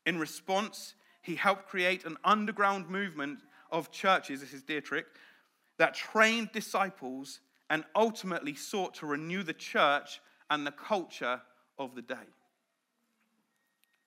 In 0.05 0.19
response, 0.19 0.95
he 1.21 1.35
helped 1.35 1.67
create 1.67 2.05
an 2.05 2.17
underground 2.23 2.89
movement 2.89 3.39
of 3.71 3.91
churches, 3.91 4.41
this 4.41 4.53
is 4.53 4.63
Dietrich, 4.63 5.07
that 5.77 5.95
trained 5.95 6.51
disciples 6.51 7.39
and 7.69 7.83
ultimately 7.95 8.55
sought 8.55 8.93
to 8.95 9.05
renew 9.05 9.43
the 9.43 9.53
church 9.53 10.21
and 10.49 10.65
the 10.65 10.71
culture 10.71 11.41
of 11.79 11.95
the 11.95 12.01
day. 12.01 12.15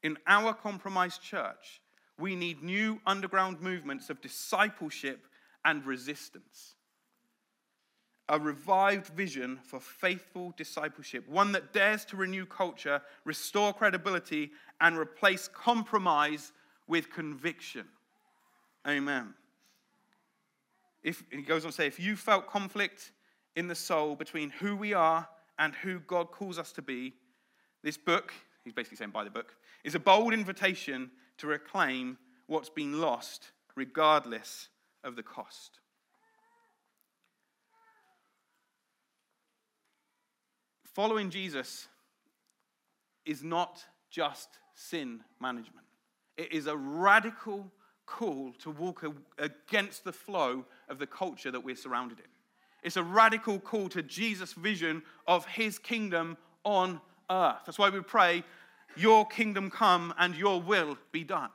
In 0.03 0.17
our 0.27 0.55
compromised 0.55 1.23
church, 1.23 1.81
we 2.19 2.37
need 2.37 2.63
new 2.63 3.01
underground 3.07 3.61
movements 3.61 4.11
of 4.11 4.21
discipleship 4.21 5.27
and 5.65 5.85
resistance. 5.85 6.77
A 8.31 8.39
revived 8.39 9.07
vision 9.09 9.59
for 9.63 9.81
faithful 9.81 10.53
discipleship, 10.57 11.27
one 11.29 11.53
that 11.53 11.73
dares 11.73 12.05
to 12.07 12.17
renew 12.17 12.45
culture, 12.45 13.01
restore 13.25 13.73
credibility, 13.73 14.51
and 14.81 14.99
replace 14.99 15.49
compromise 15.49 16.53
with 16.87 17.11
conviction. 17.11 17.87
Amen. 18.87 19.35
If, 21.03 21.25
he 21.31 21.43
goes 21.43 21.65
on 21.65 21.71
to 21.71 21.77
say, 21.77 21.87
if 21.87 21.99
you 21.99 22.17
felt 22.17 22.47
conflict 22.47 23.13
in 23.57 23.67
the 23.67 23.75
soul 23.75 24.15
between 24.15 24.51
who 24.51 24.77
we 24.77 24.93
are 24.93 25.29
and 25.59 25.75
who 25.75 26.01
God 26.01 26.31
calls 26.31 26.59
us 26.59 26.73
to 26.73 26.83
be, 26.83 27.15
this 27.83 27.97
book, 27.97 28.33
he's 28.65 28.73
basically 28.73 28.97
saying 28.97 29.11
buy 29.11 29.25
the 29.25 29.31
book, 29.31 29.55
is 29.85 29.95
a 29.95 30.01
bold 30.01 30.35
invitation 30.35 31.11
to 31.39 31.47
reclaim 31.47 32.19
what's 32.47 32.69
been 32.69 33.01
lost, 33.01 33.53
regardless 33.75 34.69
of 35.05 35.17
the 35.17 35.23
cost. 35.23 35.81
Following 40.99 41.31
Jesus 41.31 41.87
is 43.25 43.45
not 43.45 43.85
just 44.11 44.49
sin 44.75 45.21
management, 45.41 45.87
it 46.37 46.51
is 46.51 46.67
a 46.67 46.77
radical 46.77 47.71
call 48.05 48.53
to 48.59 48.71
walk 48.71 49.05
against 49.39 50.03
the 50.03 50.13
flow 50.13 50.65
of 50.89 50.99
the 50.99 51.07
culture 51.07 51.53
that 51.53 51.61
we're 51.61 51.77
surrounded 51.77 52.19
in. 52.19 52.25
It's 52.83 52.97
a 52.97 53.05
radical 53.05 53.61
call 53.61 53.89
to 53.91 54.03
Jesus' 54.03 54.55
vision 54.55 55.05
of 55.29 55.47
his 55.47 55.79
kingdom 55.79 56.37
on 56.65 57.01
earth. 57.31 57.61
That's 57.65 57.79
why 57.79 57.91
we 57.91 58.01
pray, 58.01 58.43
Your 58.97 59.25
kingdom 59.25 59.71
come 59.71 60.13
and 60.19 60.35
your 60.35 60.61
will 60.61 60.99
be 61.13 61.23
done. 61.23 61.51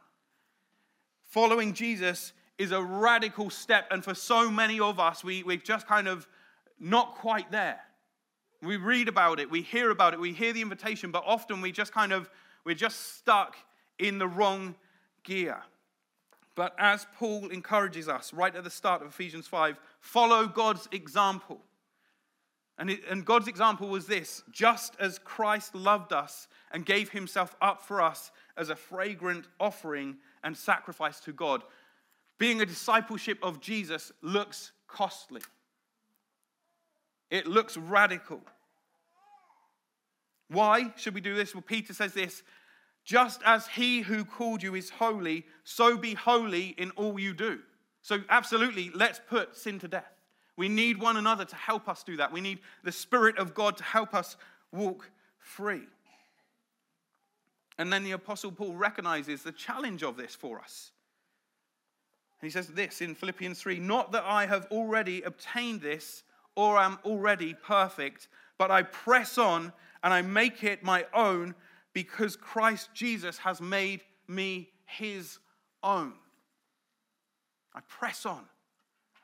Following 1.22 1.74
Jesus 1.74 2.32
is 2.58 2.72
a 2.72 2.82
radical 2.82 3.50
step, 3.50 3.88
and 3.92 4.06
for 4.06 4.16
so 4.16 4.50
many 4.50 4.80
of 4.80 5.02
us, 5.02 5.22
we, 5.22 5.44
we're 5.44 5.58
just 5.58 5.86
kind 5.86 6.08
of 6.08 6.30
not 6.80 7.16
quite 7.16 7.52
there. 7.52 7.82
We 8.64 8.78
read 8.78 9.08
about 9.08 9.40
it, 9.40 9.50
we 9.52 9.62
hear 9.62 9.92
about 9.92 10.14
it, 10.14 10.20
we 10.20 10.32
hear 10.34 10.54
the 10.54 10.62
invitation, 10.62 11.12
but 11.12 11.24
often 11.26 11.62
we 11.62 11.72
just 11.72 11.92
kind 11.92 12.14
of, 12.14 12.30
we're 12.64 12.76
just 12.76 13.18
stuck 13.18 13.56
in 14.00 14.20
the 14.20 14.28
wrong 14.28 14.76
gear. 15.24 15.58
But 16.56 16.76
as 16.78 17.08
Paul 17.18 17.50
encourages 17.50 18.08
us 18.08 18.34
right 18.34 18.56
at 18.56 18.64
the 18.64 18.70
start 18.70 19.02
of 19.02 19.08
Ephesians 19.08 19.48
5, 19.48 19.78
follow 20.00 20.48
God's 20.48 20.88
example. 20.92 21.60
And, 22.78 22.90
it, 22.90 23.02
and 23.10 23.26
God's 23.26 23.48
example 23.48 23.88
was 23.88 24.08
this 24.08 24.44
just 24.52 24.96
as 25.00 25.20
Christ 25.20 25.76
loved 25.76 26.14
us 26.14 26.48
and 26.72 26.86
gave 26.86 27.10
himself 27.10 27.56
up 27.62 27.82
for 27.82 28.02
us 28.02 28.32
as 28.58 28.70
a 28.70 28.76
fragrant 28.76 29.46
offering 29.60 30.18
and 30.44 30.56
sacrifice 30.56 31.20
to 31.22 31.34
God. 31.34 31.64
Being 32.40 32.62
a 32.62 32.66
discipleship 32.66 33.38
of 33.44 33.62
Jesus 33.62 34.12
looks 34.22 34.72
costly, 34.88 35.42
it 37.34 37.48
looks 37.48 37.76
radical. 37.76 38.40
Why 40.50 40.94
should 40.98 41.16
we 41.16 41.22
do 41.22 41.34
this? 41.34 41.56
Well, 41.56 41.64
Peter 41.64 41.92
says 41.92 42.14
this 42.14 42.44
just 43.04 43.42
as 43.44 43.68
he 43.68 44.02
who 44.02 44.24
called 44.24 44.62
you 44.62 44.76
is 44.76 44.92
holy, 44.92 45.48
so 45.64 45.98
be 45.98 46.14
holy 46.14 46.76
in 46.78 46.92
all 46.92 47.20
you 47.20 47.34
do. 47.34 47.60
So, 48.04 48.20
absolutely, 48.30 48.92
let's 48.94 49.20
put 49.28 49.58
sin 49.58 49.80
to 49.80 49.88
death. 49.88 50.14
We 50.58 50.70
need 50.70 51.00
one 51.00 51.18
another 51.18 51.44
to 51.44 51.56
help 51.56 51.90
us 51.90 52.04
do 52.04 52.18
that. 52.18 52.32
We 52.32 52.40
need 52.40 52.60
the 52.84 52.92
Spirit 52.92 53.40
of 53.40 53.56
God 53.56 53.78
to 53.78 53.84
help 53.84 54.14
us 54.14 54.38
walk 54.72 55.10
free. 55.40 55.88
And 57.80 57.92
then 57.92 58.04
the 58.04 58.12
Apostle 58.12 58.52
Paul 58.52 58.76
recognizes 58.76 59.42
the 59.42 59.52
challenge 59.52 60.04
of 60.04 60.18
this 60.18 60.36
for 60.36 60.60
us. 60.60 60.92
And 62.40 62.48
he 62.48 62.52
says 62.52 62.68
this 62.68 63.02
in 63.02 63.16
Philippians 63.16 63.60
3 63.60 63.80
Not 63.80 64.12
that 64.12 64.24
I 64.24 64.46
have 64.46 64.68
already 64.70 65.24
obtained 65.24 65.82
this 65.82 66.22
or 66.56 66.78
am 66.78 67.00
already 67.04 67.54
perfect, 67.54 68.28
but 68.58 68.72
I 68.72 68.84
press 68.84 69.38
on 69.38 69.74
and 70.04 70.14
I 70.14 70.22
make 70.22 70.64
it 70.64 70.84
my 70.84 71.06
own 71.14 71.56
because 71.94 72.36
Christ 72.36 72.90
Jesus 72.94 73.38
has 73.40 73.62
made 73.62 74.02
me 74.28 74.70
his 74.86 75.40
own. 75.82 76.14
I 77.74 77.82
press 77.88 78.26
on. 78.26 78.44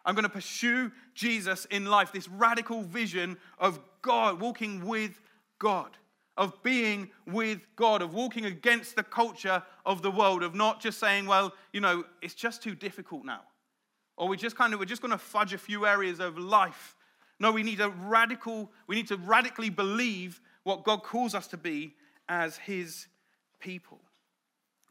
I'm 0.06 0.16
going 0.16 0.24
to 0.24 0.30
pursue 0.30 0.92
Jesus 1.14 1.66
in 1.66 1.86
life, 1.86 2.12
this 2.12 2.28
radical 2.28 2.82
vision 2.82 3.38
of 3.60 3.80
God, 4.02 4.40
walking 4.40 4.86
with 4.86 5.20
God 5.60 5.98
of 6.40 6.64
being 6.64 7.10
with 7.28 7.60
God, 7.76 8.02
of 8.02 8.14
walking 8.14 8.46
against 8.46 8.96
the 8.96 9.04
culture 9.04 9.62
of 9.86 10.02
the 10.02 10.10
world, 10.10 10.42
of 10.42 10.56
not 10.56 10.80
just 10.80 10.98
saying, 10.98 11.26
well, 11.26 11.54
you 11.74 11.82
know, 11.82 12.06
it's 12.22 12.34
just 12.34 12.64
too 12.64 12.74
difficult 12.74 13.26
now. 13.26 13.42
Or 14.16 14.30
we 14.30 14.38
just 14.38 14.56
kind 14.56 14.74
of, 14.74 14.80
we're 14.80 14.86
just 14.86 15.02
going 15.02 15.12
to 15.12 15.18
fudge 15.18 15.54
a 15.54 15.58
few 15.58 15.86
areas 15.86 16.22
of 16.22 16.38
life. 16.38 16.96
No, 17.40 17.52
we 17.52 17.64
need 17.64 17.80
a 17.80 17.90
radical, 17.90 18.72
we 18.88 18.96
need 18.96 19.08
to 19.08 19.18
radically 19.18 19.70
believe 19.70 20.42
what 20.64 20.84
God 20.84 21.04
calls 21.04 21.34
us 21.34 21.48
to 21.48 21.58
be 21.58 21.96
as 22.28 22.58
his 22.58 23.08
people. 23.60 24.00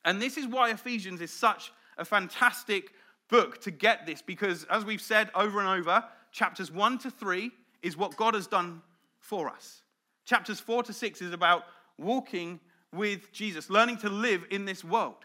And 0.04 0.20
this 0.20 0.36
is 0.36 0.46
why 0.46 0.70
Ephesians 0.70 1.20
is 1.20 1.30
such 1.30 1.72
a 1.98 2.04
fantastic 2.04 2.92
book 3.28 3.60
to 3.62 3.70
get 3.70 4.06
this, 4.06 4.22
because 4.22 4.64
as 4.70 4.84
we've 4.84 5.02
said 5.02 5.30
over 5.34 5.60
and 5.60 5.68
over, 5.68 6.02
chapters 6.32 6.72
1 6.72 6.98
to 6.98 7.10
3 7.10 7.50
is 7.82 7.96
what 7.96 8.16
God 8.16 8.34
has 8.34 8.46
done 8.46 8.80
for 9.18 9.48
us. 9.48 9.82
Chapters 10.24 10.60
4 10.60 10.84
to 10.84 10.92
6 10.92 11.22
is 11.22 11.32
about 11.32 11.64
walking 11.98 12.60
with 12.92 13.32
Jesus, 13.32 13.68
learning 13.68 13.98
to 13.98 14.08
live 14.08 14.44
in 14.50 14.64
this 14.64 14.82
world 14.82 15.16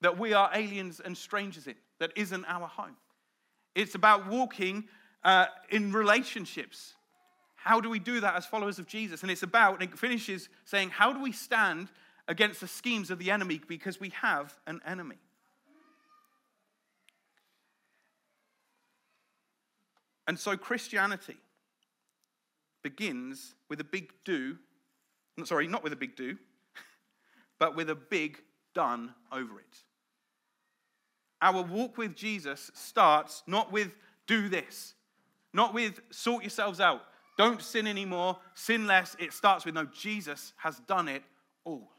that 0.00 0.18
we 0.18 0.32
are 0.32 0.50
aliens 0.52 1.00
and 1.00 1.16
strangers 1.16 1.66
in, 1.66 1.76
that 1.98 2.12
isn't 2.16 2.44
our 2.46 2.66
home. 2.66 2.96
It's 3.74 3.94
about 3.94 4.28
walking 4.28 4.84
uh, 5.24 5.46
in 5.70 5.92
relationships. 5.92 6.94
How 7.56 7.80
do 7.80 7.88
we 7.88 7.98
do 7.98 8.20
that 8.20 8.36
as 8.36 8.44
followers 8.44 8.78
of 8.78 8.86
Jesus? 8.86 9.22
And 9.22 9.30
it's 9.30 9.42
about, 9.42 9.80
and 9.80 9.90
it 9.90 9.98
finishes 9.98 10.48
saying, 10.64 10.90
how 10.90 11.12
do 11.12 11.22
we 11.22 11.32
stand 11.32 11.88
against 12.28 12.60
the 12.60 12.68
schemes 12.68 13.10
of 13.10 13.18
the 13.18 13.30
enemy 13.30 13.60
because 13.66 13.98
we 13.98 14.10
have 14.10 14.54
an 14.66 14.80
enemy? 14.86 15.16
And 20.26 20.38
so 20.38 20.56
Christianity 20.56 21.36
begins 22.82 23.54
with 23.68 23.80
a 23.80 23.84
big 23.84 24.12
do. 24.24 24.58
Sorry, 25.44 25.66
not 25.66 25.82
with 25.82 25.92
a 25.92 25.96
big 25.96 26.16
do, 26.16 26.36
but 27.58 27.76
with 27.76 27.90
a 27.90 27.94
big 27.94 28.38
done 28.74 29.14
over 29.32 29.58
it. 29.58 29.78
Our 31.42 31.62
walk 31.62 31.98
with 31.98 32.14
Jesus 32.14 32.70
starts 32.74 33.42
not 33.46 33.72
with 33.72 33.92
do 34.26 34.48
this, 34.48 34.93
not 35.54 35.72
with 35.72 36.00
sort 36.10 36.42
yourselves 36.42 36.80
out, 36.80 37.02
don't 37.38 37.62
sin 37.62 37.86
anymore, 37.86 38.38
sin 38.54 38.86
less. 38.86 39.16
It 39.18 39.32
starts 39.32 39.64
with 39.64 39.74
no, 39.74 39.86
Jesus 39.86 40.52
has 40.58 40.78
done 40.80 41.08
it 41.08 41.22
all. 41.64 41.90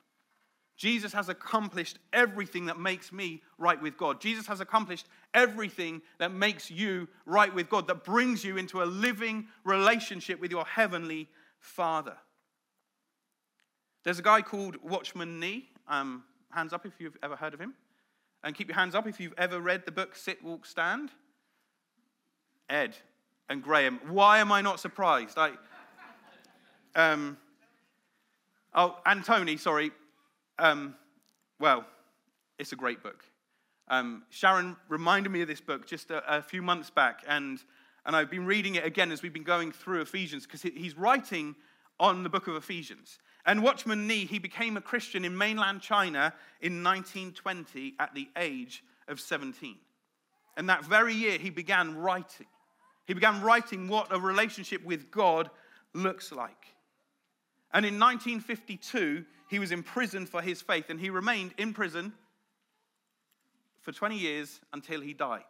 Jesus 0.77 1.13
has 1.13 1.29
accomplished 1.29 1.97
everything 2.12 2.65
that 2.65 2.77
makes 2.77 3.13
me 3.13 3.41
right 3.57 3.81
with 3.81 3.97
God. 3.97 4.19
Jesus 4.19 4.45
has 4.47 4.59
accomplished 4.59 5.07
everything 5.33 6.01
that 6.19 6.33
makes 6.33 6.69
you 6.69 7.07
right 7.25 7.53
with 7.53 7.69
God, 7.69 7.88
that 7.88 8.03
brings 8.03 8.43
you 8.43 8.57
into 8.57 8.83
a 8.83 8.85
living 8.85 9.47
relationship 9.63 10.39
with 10.39 10.51
your 10.51 10.65
heavenly 10.65 11.29
Father. 11.59 12.17
There's 14.03 14.19
a 14.19 14.24
guy 14.24 14.41
called 14.41 14.77
Watchman 14.83 15.39
Nee. 15.39 15.69
Um, 15.88 16.24
hands 16.51 16.74
up 16.74 16.85
if 16.85 16.93
you've 17.00 17.17
ever 17.24 17.35
heard 17.35 17.53
of 17.53 17.59
him. 17.59 17.74
And 18.43 18.53
keep 18.53 18.67
your 18.67 18.75
hands 18.77 18.95
up 18.95 19.07
if 19.07 19.19
you've 19.19 19.33
ever 19.38 19.59
read 19.59 19.85
the 19.85 19.91
book 19.91 20.15
Sit, 20.15 20.43
Walk, 20.43 20.65
Stand. 20.65 21.09
Ed 22.69 22.95
and 23.49 23.61
Graham. 23.61 23.99
Why 24.07 24.39
am 24.39 24.51
I 24.51 24.61
not 24.61 24.79
surprised? 24.79 25.37
I, 25.37 25.51
um, 26.95 27.37
oh, 28.73 28.97
and 29.05 29.23
Tony, 29.23 29.57
sorry. 29.57 29.91
Um, 30.57 30.95
well, 31.59 31.85
it's 32.57 32.71
a 32.71 32.75
great 32.75 33.03
book. 33.03 33.23
Um, 33.87 34.23
Sharon 34.29 34.75
reminded 34.89 35.31
me 35.31 35.41
of 35.41 35.47
this 35.47 35.61
book 35.61 35.85
just 35.85 36.09
a, 36.09 36.37
a, 36.37 36.41
few 36.41 36.61
months 36.61 36.89
back, 36.89 37.23
and, 37.27 37.59
and 38.05 38.15
I've 38.15 38.31
been 38.31 38.45
reading 38.45 38.75
it 38.75 38.85
again 38.85 39.11
as 39.11 39.21
we've 39.21 39.33
been 39.33 39.43
going 39.43 39.71
through 39.71 40.01
Ephesians 40.01 40.45
because 40.45 40.63
he's 40.63 40.97
writing 40.97 41.55
on 41.99 42.23
the 42.23 42.29
book 42.29 42.47
of 42.47 42.55
Ephesians. 42.55 43.19
And 43.45 43.61
Watchman 43.61 44.07
Nee, 44.07 44.25
he 44.25 44.39
became 44.39 44.75
a 44.75 44.81
Christian 44.81 45.23
in 45.23 45.37
mainland 45.37 45.81
China 45.81 46.33
in 46.61 46.83
1920 46.83 47.93
at 47.99 48.13
the 48.15 48.27
age 48.35 48.83
of 49.07 49.19
17. 49.19 49.75
And 50.57 50.69
that 50.69 50.83
very 50.83 51.13
year, 51.13 51.37
he 51.37 51.51
began 51.51 51.95
writing. 51.95 52.47
He 53.05 53.13
began 53.13 53.41
writing 53.41 53.88
what 53.88 54.13
a 54.13 54.19
relationship 54.19 54.83
with 54.83 55.12
God 55.12 55.50
looks 55.93 56.31
like. 56.31 56.75
And 57.71 57.85
in 57.85 58.00
1952, 58.00 59.25
he 59.50 59.59
was 59.59 59.71
imprisoned 59.71 60.29
for 60.29 60.41
his 60.41 60.62
faith, 60.62 60.89
and 60.89 61.00
he 61.00 61.09
remained 61.09 61.53
in 61.57 61.74
prison 61.74 62.13
for 63.81 63.91
20 63.91 64.17
years 64.17 64.59
until 64.74 65.01
he 65.01 65.13
died. 65.13 65.43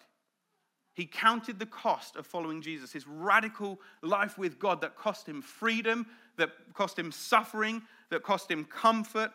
He 0.93 1.05
counted 1.05 1.59
the 1.59 1.65
cost 1.65 2.15
of 2.15 2.25
following 2.25 2.61
Jesus, 2.61 2.91
his 2.91 3.07
radical 3.07 3.79
life 4.01 4.37
with 4.37 4.59
God 4.59 4.81
that 4.81 4.95
cost 4.95 5.27
him 5.27 5.41
freedom, 5.41 6.05
that 6.37 6.51
cost 6.73 6.97
him 6.97 7.11
suffering, 7.11 7.81
that 8.09 8.23
cost 8.23 8.49
him 8.49 8.65
comfort. 8.65 9.31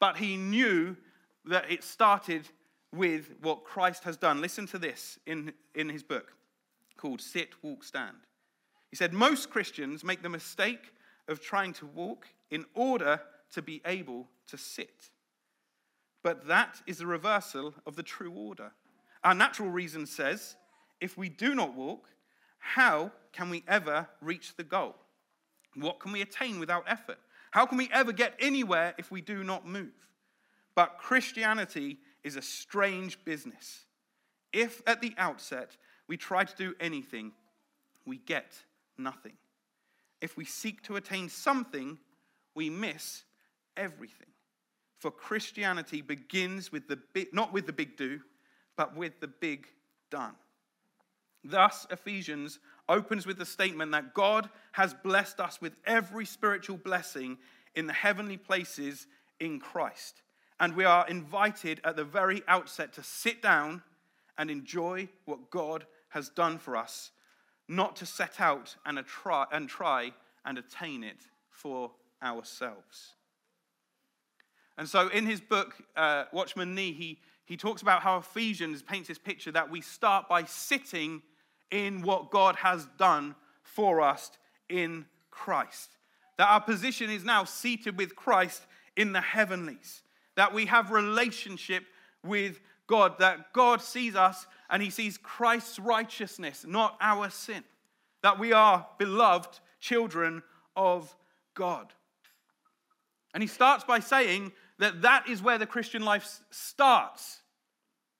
But 0.00 0.16
he 0.16 0.36
knew 0.36 0.96
that 1.44 1.70
it 1.70 1.84
started 1.84 2.48
with 2.92 3.34
what 3.42 3.64
Christ 3.64 4.04
has 4.04 4.16
done. 4.16 4.40
Listen 4.40 4.66
to 4.68 4.78
this 4.78 5.18
in, 5.26 5.52
in 5.74 5.88
his 5.88 6.02
book 6.02 6.32
called 7.02 7.20
Sit, 7.20 7.50
Walk, 7.62 7.82
Stand. 7.82 8.28
He 8.88 8.96
said, 8.96 9.12
Most 9.12 9.50
Christians 9.50 10.04
make 10.04 10.22
the 10.22 10.28
mistake 10.28 10.92
of 11.26 11.40
trying 11.40 11.72
to 11.74 11.86
walk 11.86 12.26
in 12.48 12.64
order 12.74 13.20
to 13.54 13.60
be 13.60 13.82
able 13.84 14.28
to 14.46 14.56
sit. 14.56 15.10
But 16.22 16.46
that 16.46 16.80
is 16.86 17.00
a 17.00 17.06
reversal 17.06 17.74
of 17.86 17.96
the 17.96 18.04
true 18.04 18.30
order. 18.30 18.70
Our 19.24 19.34
natural 19.34 19.68
reason 19.68 20.06
says, 20.06 20.54
if 21.00 21.18
we 21.18 21.28
do 21.28 21.56
not 21.56 21.74
walk, 21.74 22.08
how 22.58 23.10
can 23.32 23.50
we 23.50 23.64
ever 23.66 24.06
reach 24.20 24.54
the 24.56 24.62
goal? 24.62 24.94
What 25.74 25.98
can 25.98 26.12
we 26.12 26.22
attain 26.22 26.60
without 26.60 26.84
effort? 26.86 27.18
How 27.50 27.66
can 27.66 27.78
we 27.78 27.88
ever 27.92 28.12
get 28.12 28.34
anywhere 28.38 28.94
if 28.96 29.10
we 29.10 29.20
do 29.20 29.42
not 29.42 29.66
move? 29.66 29.90
But 30.76 30.98
Christianity 30.98 31.98
is 32.22 32.36
a 32.36 32.42
strange 32.42 33.24
business. 33.24 33.86
If 34.52 34.82
at 34.86 35.00
the 35.00 35.14
outset 35.18 35.76
we 36.12 36.18
try 36.18 36.44
to 36.44 36.56
do 36.56 36.74
anything, 36.78 37.32
we 38.04 38.18
get 38.18 38.52
nothing. 38.98 39.32
If 40.20 40.36
we 40.36 40.44
seek 40.44 40.82
to 40.82 40.96
attain 40.96 41.30
something, 41.30 41.96
we 42.54 42.68
miss 42.68 43.22
everything. 43.78 44.26
For 44.98 45.10
Christianity 45.10 46.02
begins 46.02 46.70
with 46.70 46.86
the 46.86 46.98
big, 47.14 47.32
not 47.32 47.50
with 47.54 47.64
the 47.64 47.72
big 47.72 47.96
do, 47.96 48.20
but 48.76 48.94
with 48.94 49.20
the 49.20 49.26
big 49.26 49.66
done. 50.10 50.34
Thus, 51.44 51.86
Ephesians 51.90 52.58
opens 52.90 53.24
with 53.24 53.38
the 53.38 53.46
statement 53.46 53.92
that 53.92 54.12
God 54.12 54.50
has 54.72 54.92
blessed 54.92 55.40
us 55.40 55.62
with 55.62 55.72
every 55.86 56.26
spiritual 56.26 56.76
blessing 56.76 57.38
in 57.74 57.86
the 57.86 57.94
heavenly 57.94 58.36
places 58.36 59.06
in 59.40 59.58
Christ. 59.60 60.20
And 60.60 60.76
we 60.76 60.84
are 60.84 61.08
invited 61.08 61.80
at 61.84 61.96
the 61.96 62.04
very 62.04 62.42
outset 62.48 62.92
to 62.92 63.02
sit 63.02 63.40
down 63.40 63.82
and 64.36 64.50
enjoy 64.50 65.08
what 65.24 65.50
God 65.50 65.86
has 66.12 66.28
done 66.28 66.58
for 66.58 66.76
us, 66.76 67.10
not 67.68 67.96
to 67.96 68.06
set 68.06 68.40
out 68.40 68.76
and 68.84 69.04
try 69.06 69.46
and, 69.50 69.68
try 69.68 70.12
and 70.44 70.58
attain 70.58 71.04
it 71.04 71.26
for 71.50 71.90
ourselves. 72.22 73.14
And 74.78 74.88
so, 74.88 75.08
in 75.08 75.26
his 75.26 75.40
book, 75.40 75.74
uh, 75.96 76.24
Watchman 76.32 76.74
Nee, 76.74 76.92
he, 76.92 77.18
he 77.44 77.56
talks 77.56 77.82
about 77.82 78.02
how 78.02 78.18
Ephesians 78.18 78.82
paints 78.82 79.08
this 79.08 79.18
picture 79.18 79.52
that 79.52 79.70
we 79.70 79.80
start 79.80 80.28
by 80.28 80.44
sitting 80.44 81.22
in 81.70 82.02
what 82.02 82.30
God 82.30 82.56
has 82.56 82.86
done 82.98 83.34
for 83.62 84.00
us 84.00 84.30
in 84.68 85.06
Christ. 85.30 85.96
That 86.38 86.48
our 86.48 86.60
position 86.60 87.10
is 87.10 87.24
now 87.24 87.44
seated 87.44 87.96
with 87.96 88.16
Christ 88.16 88.62
in 88.96 89.12
the 89.12 89.20
heavenlies. 89.20 90.02
That 90.36 90.54
we 90.54 90.66
have 90.66 90.90
relationship 90.90 91.84
with 92.24 92.60
God, 92.92 93.20
that 93.20 93.54
God 93.54 93.80
sees 93.80 94.14
us 94.14 94.46
and 94.68 94.82
he 94.82 94.90
sees 94.90 95.16
Christ's 95.16 95.78
righteousness, 95.78 96.66
not 96.68 96.98
our 97.00 97.30
sin. 97.30 97.64
That 98.22 98.38
we 98.38 98.52
are 98.52 98.86
beloved 98.98 99.60
children 99.80 100.42
of 100.76 101.16
God. 101.54 101.90
And 103.32 103.42
he 103.42 103.46
starts 103.46 103.82
by 103.82 104.00
saying 104.00 104.52
that 104.78 105.00
that 105.00 105.26
is 105.26 105.40
where 105.40 105.56
the 105.56 105.64
Christian 105.64 106.04
life 106.04 106.42
starts. 106.50 107.40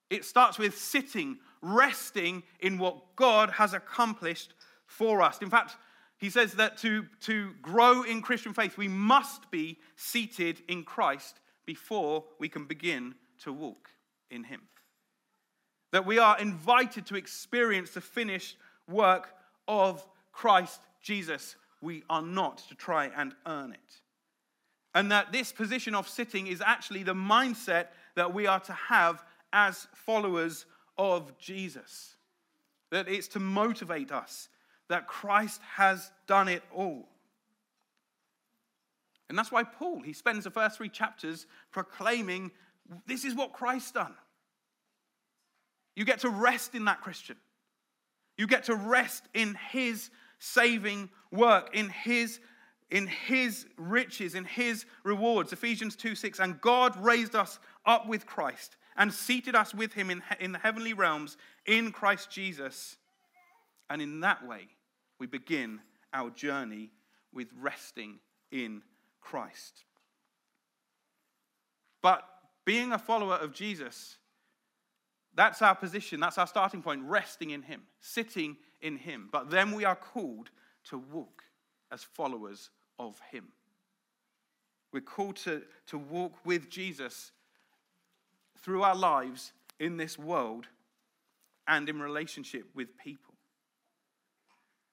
It 0.09 0.25
starts 0.25 0.59
with 0.59 0.79
sitting, 0.79 1.37
resting 1.61 2.43
in 2.59 2.79
what 2.79 3.15
God 3.15 3.51
has 3.51 3.75
accomplished 3.75 4.55
for 4.87 5.21
us. 5.21 5.43
In 5.43 5.51
fact, 5.51 5.77
he 6.17 6.31
says 6.31 6.55
that 6.55 6.79
to, 6.79 7.05
to 7.21 7.53
grow 7.61 8.05
in 8.05 8.23
Christian 8.23 8.55
faith, 8.55 8.79
we 8.79 8.89
must 8.89 9.51
be 9.51 9.77
seated 9.97 10.63
in 10.67 10.83
Christ 10.83 11.41
before 11.67 12.25
we 12.39 12.49
can 12.49 12.65
begin 12.65 13.15
to 13.41 13.53
walk 13.53 13.92
in 14.33 14.45
him. 14.45 14.63
That 15.93 16.07
we 16.07 16.19
are 16.19 16.39
invited 16.39 17.07
to 17.07 17.17
experience 17.17 17.91
the 17.91 18.01
finished 18.01 18.57
work 18.89 19.35
of 19.69 20.07
Christ 20.33 20.81
Jesus. 21.03 21.57
We 21.81 22.03
are 22.09 22.23
not 22.23 22.59
to 22.69 22.75
try 22.75 23.11
and 23.15 23.35
earn 23.47 23.73
it. 23.73 24.01
And 24.95 25.13
that 25.13 25.33
this 25.33 25.53
position 25.53 25.95
of 25.95 26.09
sitting 26.09 26.47
is 26.47 26.63
actually 26.65 27.03
the 27.03 27.15
mindset 27.15 27.89
that 28.15 28.35
we 28.35 28.47
are 28.47 28.61
to 28.61 28.73
have 28.73 29.23
as 29.53 29.87
followers 29.95 30.67
of 30.99 31.37
Jesus. 31.39 32.17
That 32.91 33.09
it's 33.09 33.29
to 33.29 33.41
motivate 33.41 34.13
us 34.13 34.49
that 34.89 35.07
Christ 35.07 35.61
has 35.77 36.11
done 36.27 36.49
it 36.49 36.63
all. 36.75 37.09
And 39.29 39.39
that's 39.39 39.51
why 39.51 39.65
Paul, 39.65 40.03
he 40.03 40.13
spends 40.13 40.45
the 40.45 40.51
first 40.51 40.77
three 40.77 40.91
chapters 40.91 41.47
proclaiming 41.71 42.51
this 43.07 43.25
is 43.25 43.35
what 43.35 43.55
Christ's 43.55 43.93
done. 43.93 44.15
You 45.95 46.05
get 46.05 46.21
to 46.21 46.29
rest 46.29 46.75
in 46.75 46.87
that 46.87 47.01
Christian. 47.01 47.37
You 48.37 48.47
get 48.47 48.65
to 48.65 48.75
rest 48.75 49.25
in 49.35 49.57
his 49.71 50.11
saving 50.39 51.11
work, 51.31 51.71
in 51.75 51.89
his 51.89 52.41
in 52.91 53.07
his 53.07 53.65
riches, 53.79 54.35
in 54.35 54.45
his 54.45 54.85
rewards. 55.03 55.53
Ephesians 55.53 55.97
2 55.97 56.15
6. 56.15 56.41
And 56.41 56.61
God 56.61 57.03
raised 57.03 57.35
us 57.35 57.59
up 57.87 58.07
with 58.07 58.27
Christ 58.27 58.77
and 58.97 59.13
seated 59.13 59.55
us 59.55 59.75
with 59.75 59.95
him 59.95 60.11
in, 60.11 60.23
in 60.41 60.53
the 60.53 60.59
heavenly 60.59 60.93
realms 60.93 61.39
in 61.65 61.91
Christ 61.91 62.31
Jesus. 62.31 62.97
And 63.89 64.03
in 64.03 64.21
that 64.21 64.47
way, 64.47 64.69
we 65.19 65.27
begin 65.27 65.81
our 66.13 66.29
journey 66.31 66.91
with 67.33 67.49
resting 67.59 68.19
in 68.51 68.83
Christ. 69.23 69.85
But 72.03 72.25
being 72.67 72.93
a 72.93 72.99
follower 72.99 73.37
of 73.37 73.55
Jesus, 73.55 74.19
that's 75.35 75.63
our 75.63 75.75
position, 75.75 76.21
that's 76.21 76.39
our 76.39 76.47
starting 76.47 76.83
point, 76.83 77.03
resting 77.05 77.51
in 77.51 77.63
Him, 77.63 77.83
sitting 78.01 78.57
in 78.81 78.97
Him. 78.97 79.29
But 79.33 79.51
then 79.51 79.73
we 79.73 79.85
are 79.85 79.97
called 79.97 80.51
to 80.85 80.99
walk 80.99 81.45
as 81.91 82.03
followers 82.03 82.71
of 82.99 83.19
Him. 83.31 83.49
We're 84.93 85.01
called 85.01 85.37
to, 85.37 85.63
to 85.87 85.99
walk 85.99 86.35
with 86.45 86.69
Jesus 86.69 87.33
through 88.59 88.83
our 88.83 88.95
lives 88.95 89.53
in 89.81 89.97
this 89.97 90.19
world 90.19 90.67
and 91.67 91.89
in 91.89 92.01
relationship 92.01 92.65
with 92.75 92.97
people. 92.99 93.35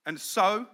And 0.05 0.19
so, 0.19 0.65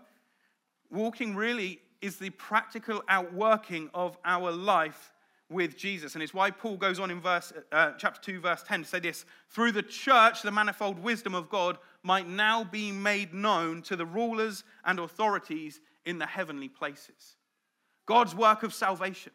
walking 0.91 1.35
really 1.35 1.81
is 2.01 2.17
the 2.17 2.29
practical 2.29 3.03
outworking 3.09 3.89
of 3.93 4.17
our 4.23 4.51
life 4.51 5.11
with 5.49 5.77
Jesus. 5.77 6.15
And 6.15 6.23
it's 6.23 6.33
why 6.33 6.51
Paul 6.51 6.77
goes 6.77 6.99
on 6.99 7.11
in 7.11 7.21
verse, 7.21 7.53
uh, 7.71 7.91
chapter 7.97 8.21
2, 8.21 8.39
verse 8.39 8.63
10 8.63 8.83
to 8.83 8.89
say 8.89 8.99
this 8.99 9.25
through 9.49 9.71
the 9.71 9.83
church, 9.83 10.41
the 10.41 10.51
manifold 10.51 10.99
wisdom 10.99 11.35
of 11.35 11.49
God 11.49 11.77
might 12.03 12.27
now 12.27 12.63
be 12.63 12.91
made 12.91 13.33
known 13.33 13.81
to 13.83 13.95
the 13.95 14.05
rulers 14.05 14.63
and 14.83 14.99
authorities 14.99 15.79
in 16.05 16.17
the 16.17 16.25
heavenly 16.25 16.69
places. 16.69 17.37
God's 18.05 18.35
work 18.35 18.63
of 18.63 18.73
salvation. 18.73 19.31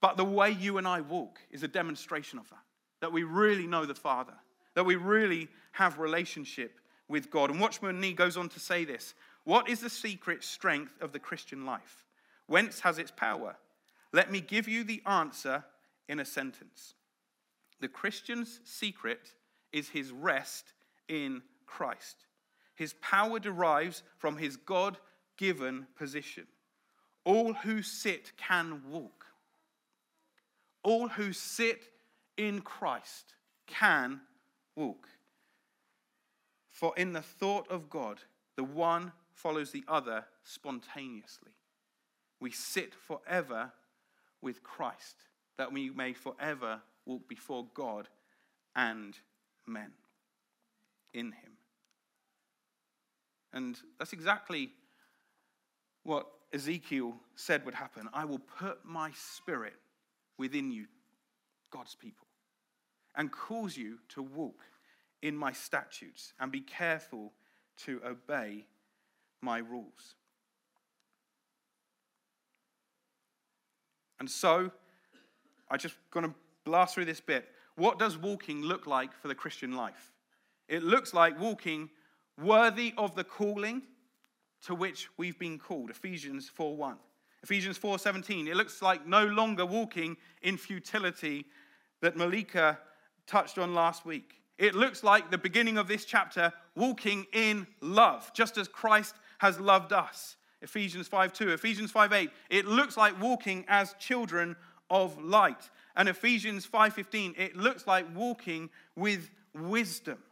But 0.00 0.16
the 0.16 0.24
way 0.24 0.50
you 0.50 0.78
and 0.78 0.86
I 0.86 1.00
walk 1.00 1.40
is 1.50 1.62
a 1.62 1.68
demonstration 1.68 2.38
of 2.38 2.48
that. 2.50 2.62
That 3.00 3.12
we 3.12 3.24
really 3.24 3.66
know 3.66 3.84
the 3.84 3.94
Father, 3.94 4.34
that 4.74 4.84
we 4.84 4.96
really 4.96 5.48
have 5.72 5.98
relationship 5.98 6.78
with 7.08 7.30
God. 7.30 7.50
And 7.50 7.60
Watchman 7.60 8.00
Nee 8.00 8.12
goes 8.12 8.36
on 8.36 8.48
to 8.50 8.60
say 8.60 8.84
this 8.84 9.14
What 9.44 9.68
is 9.68 9.80
the 9.80 9.90
secret 9.90 10.44
strength 10.44 11.00
of 11.00 11.12
the 11.12 11.18
Christian 11.18 11.66
life? 11.66 12.04
Whence 12.46 12.80
has 12.80 12.98
its 12.98 13.12
power? 13.14 13.56
Let 14.12 14.30
me 14.30 14.40
give 14.40 14.68
you 14.68 14.84
the 14.84 15.02
answer 15.06 15.64
in 16.08 16.20
a 16.20 16.24
sentence. 16.24 16.94
The 17.80 17.88
Christian's 17.88 18.60
secret 18.64 19.34
is 19.72 19.88
his 19.88 20.10
rest 20.10 20.72
in 21.08 21.42
Christ. 21.66 22.26
His 22.74 22.94
power 22.94 23.38
derives 23.38 24.02
from 24.16 24.36
his 24.36 24.56
God 24.56 24.96
given 25.36 25.86
position. 25.96 26.46
All 27.24 27.52
who 27.52 27.82
sit 27.82 28.32
can 28.36 28.82
walk. 28.88 29.26
All 30.82 31.08
who 31.08 31.32
sit 31.32 31.84
in 32.36 32.60
Christ 32.60 33.34
can 33.66 34.20
walk. 34.74 35.08
For 36.70 36.94
in 36.96 37.12
the 37.12 37.22
thought 37.22 37.68
of 37.68 37.90
God, 37.90 38.20
the 38.56 38.64
one 38.64 39.12
follows 39.32 39.72
the 39.72 39.84
other 39.88 40.24
spontaneously. 40.44 41.52
We 42.40 42.50
sit 42.50 42.94
forever 42.94 43.72
with 44.42 44.62
Christ, 44.62 45.16
that 45.56 45.72
we 45.72 45.90
may 45.90 46.12
forever 46.12 46.80
walk 47.06 47.28
before 47.28 47.66
God 47.74 48.08
and 48.76 49.16
men 49.66 49.92
in 51.14 51.26
Him. 51.26 51.52
And 53.52 53.78
that's 53.98 54.12
exactly 54.12 54.70
what 56.04 56.26
Ezekiel 56.52 57.14
said 57.34 57.64
would 57.64 57.74
happen. 57.74 58.08
I 58.12 58.24
will 58.24 58.38
put 58.38 58.84
my 58.84 59.10
spirit 59.14 59.74
within 60.38 60.70
you, 60.70 60.86
God's 61.70 61.94
people, 61.94 62.26
and 63.16 63.32
cause 63.32 63.76
you 63.76 63.98
to 64.10 64.22
walk 64.22 64.60
in 65.22 65.36
my 65.36 65.52
statutes 65.52 66.32
and 66.38 66.52
be 66.52 66.60
careful 66.60 67.32
to 67.84 68.00
obey 68.04 68.66
my 69.42 69.58
rules. 69.58 70.14
And 74.20 74.30
so, 74.30 74.70
I'm 75.70 75.78
just 75.78 75.96
going 76.10 76.26
to 76.26 76.34
blast 76.64 76.94
through 76.94 77.04
this 77.04 77.20
bit. 77.20 77.48
What 77.76 77.98
does 77.98 78.16
walking 78.16 78.62
look 78.62 78.86
like 78.86 79.14
for 79.14 79.28
the 79.28 79.34
Christian 79.34 79.72
life? 79.72 80.12
It 80.68 80.82
looks 80.82 81.14
like 81.14 81.38
walking 81.40 81.90
worthy 82.40 82.92
of 82.98 83.14
the 83.14 83.24
calling 83.24 83.82
to 84.66 84.74
which 84.74 85.08
we've 85.16 85.38
been 85.38 85.58
called. 85.58 85.90
Ephesians 85.90 86.50
4:1. 86.50 86.98
Ephesians 87.42 87.78
4:17. 87.78 88.48
It 88.48 88.56
looks 88.56 88.82
like 88.82 89.06
no 89.06 89.24
longer 89.26 89.64
walking 89.64 90.16
in 90.42 90.56
futility 90.56 91.46
that 92.00 92.16
Malika 92.16 92.78
touched 93.26 93.58
on 93.58 93.74
last 93.74 94.04
week. 94.04 94.42
It 94.58 94.74
looks 94.74 95.04
like 95.04 95.30
the 95.30 95.38
beginning 95.38 95.78
of 95.78 95.86
this 95.86 96.04
chapter 96.04 96.52
walking 96.74 97.26
in 97.32 97.66
love, 97.80 98.32
just 98.34 98.58
as 98.58 98.66
Christ 98.66 99.14
has 99.38 99.60
loved 99.60 99.92
us. 99.92 100.36
Ephesians 100.62 101.08
5:2, 101.08 101.52
Ephesians 101.52 101.92
5:8. 101.92 102.30
It 102.50 102.66
looks 102.66 102.96
like 102.96 103.20
walking 103.20 103.64
as 103.68 103.94
children 103.94 104.56
of 104.90 105.22
light. 105.22 105.70
And 105.94 106.08
Ephesians 106.08 106.66
5:15, 106.66 107.34
it 107.36 107.56
looks 107.56 107.86
like 107.86 108.06
walking 108.14 108.70
with 108.96 109.30
wisdom. 109.54 110.22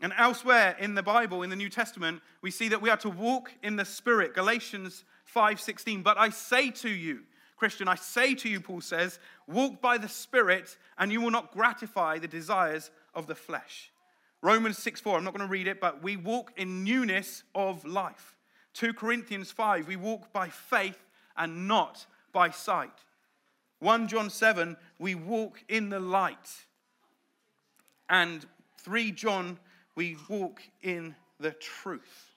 And 0.00 0.12
elsewhere 0.16 0.76
in 0.78 0.94
the 0.94 1.02
Bible, 1.02 1.42
in 1.42 1.50
the 1.50 1.56
New 1.56 1.70
Testament, 1.70 2.22
we 2.42 2.50
see 2.50 2.68
that 2.68 2.82
we 2.82 2.90
are 2.90 2.98
to 2.98 3.08
walk 3.08 3.52
in 3.62 3.76
the 3.76 3.84
Spirit. 3.84 4.34
Galatians 4.34 5.04
5:16. 5.24 6.02
But 6.02 6.18
I 6.18 6.28
say 6.28 6.70
to 6.70 6.90
you, 6.90 7.24
Christian, 7.56 7.88
I 7.88 7.94
say 7.94 8.34
to 8.34 8.48
you, 8.48 8.60
Paul 8.60 8.82
says, 8.82 9.18
walk 9.46 9.80
by 9.80 9.96
the 9.96 10.08
Spirit, 10.08 10.76
and 10.98 11.10
you 11.10 11.22
will 11.22 11.30
not 11.30 11.52
gratify 11.52 12.18
the 12.18 12.28
desires 12.28 12.90
of 13.14 13.26
the 13.26 13.34
flesh. 13.34 13.90
Romans 14.42 14.78
6:4. 14.78 15.16
I'm 15.16 15.24
not 15.24 15.32
going 15.32 15.46
to 15.46 15.50
read 15.50 15.66
it, 15.66 15.80
but 15.80 16.02
we 16.02 16.18
walk 16.18 16.52
in 16.58 16.84
newness 16.84 17.42
of 17.54 17.82
life. 17.86 18.35
2 18.76 18.92
Corinthians 18.92 19.50
5, 19.50 19.88
we 19.88 19.96
walk 19.96 20.30
by 20.34 20.50
faith 20.50 20.98
and 21.34 21.66
not 21.66 22.04
by 22.32 22.50
sight. 22.50 22.92
1 23.78 24.06
John 24.06 24.28
7, 24.28 24.76
we 24.98 25.14
walk 25.14 25.64
in 25.68 25.88
the 25.88 25.98
light. 25.98 26.66
And 28.10 28.44
3 28.82 29.12
John, 29.12 29.58
we 29.94 30.18
walk 30.28 30.60
in 30.82 31.14
the 31.40 31.52
truth. 31.52 32.32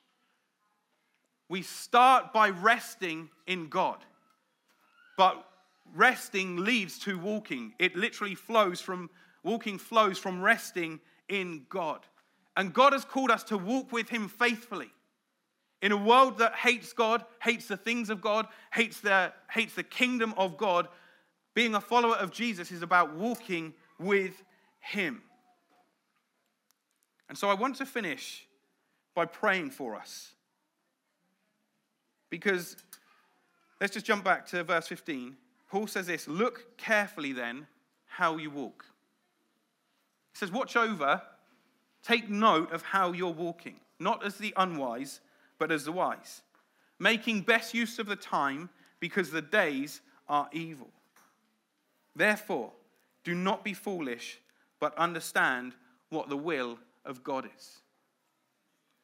We 1.49 1.61
start 1.61 2.31
by 2.31 2.51
resting 2.51 3.29
in 3.45 3.67
God, 3.67 3.97
but 5.17 5.45
resting 5.93 6.55
leads 6.57 6.99
to 6.99 7.19
walking. 7.19 7.73
It 7.79 7.97
literally 7.97 8.35
flows 8.35 8.79
from, 8.79 9.09
walking 9.43 9.77
flows 9.77 10.17
from 10.17 10.41
resting 10.41 11.01
in 11.27 11.65
God. 11.67 12.05
And 12.55 12.73
God 12.73 12.93
has 12.93 13.03
called 13.03 13.29
us 13.29 13.43
to 13.45 13.57
walk 13.57 13.91
with 13.91 14.07
Him 14.07 14.29
faithfully. 14.29 14.91
In 15.81 15.91
a 15.91 15.97
world 15.97 16.39
that 16.39 16.55
hates 16.55 16.91
God, 16.91 17.23
hates 17.41 17.67
the 17.67 17.77
things 17.77 18.09
of 18.09 18.21
God, 18.21 18.47
hates 18.73 18.99
the, 18.99 19.31
hates 19.51 19.75
the 19.75 19.83
kingdom 19.83 20.33
of 20.35 20.57
God, 20.57 20.87
being 21.53 21.73
a 21.75 21.81
follower 21.81 22.15
of 22.15 22.31
Jesus 22.31 22.71
is 22.71 22.81
about 22.81 23.15
walking 23.15 23.73
with 23.97 24.43
Him. 24.79 25.21
And 27.29 27.37
so 27.37 27.49
I 27.49 27.53
want 27.53 27.75
to 27.77 27.85
finish 27.85 28.45
by 29.15 29.25
praying 29.25 29.71
for 29.71 29.95
us. 29.95 30.33
Because 32.29 32.75
let's 33.79 33.93
just 33.93 34.05
jump 34.05 34.23
back 34.23 34.45
to 34.47 34.63
verse 34.63 34.87
15. 34.87 35.35
Paul 35.69 35.87
says 35.87 36.07
this 36.07 36.27
Look 36.27 36.77
carefully 36.77 37.31
then 37.31 37.67
how 38.05 38.37
you 38.37 38.49
walk. 38.49 38.85
He 40.33 40.39
says, 40.39 40.51
Watch 40.51 40.75
over, 40.75 41.21
take 42.03 42.29
note 42.29 42.71
of 42.71 42.81
how 42.81 43.13
you're 43.13 43.29
walking, 43.29 43.75
not 43.99 44.25
as 44.25 44.35
the 44.35 44.53
unwise 44.57 45.21
but 45.59 45.71
as 45.71 45.85
the 45.85 45.91
wise, 45.91 46.41
making 46.97 47.41
best 47.41 47.73
use 47.73 47.99
of 47.99 48.07
the 48.07 48.15
time 48.15 48.69
because 48.99 49.29
the 49.29 49.41
days 49.41 50.01
are 50.27 50.49
evil. 50.51 50.89
Therefore, 52.15 52.71
do 53.23 53.35
not 53.35 53.63
be 53.63 53.73
foolish, 53.73 54.39
but 54.79 54.97
understand 54.97 55.73
what 56.09 56.29
the 56.29 56.37
will 56.37 56.79
of 57.05 57.23
God 57.23 57.47
is. 57.55 57.79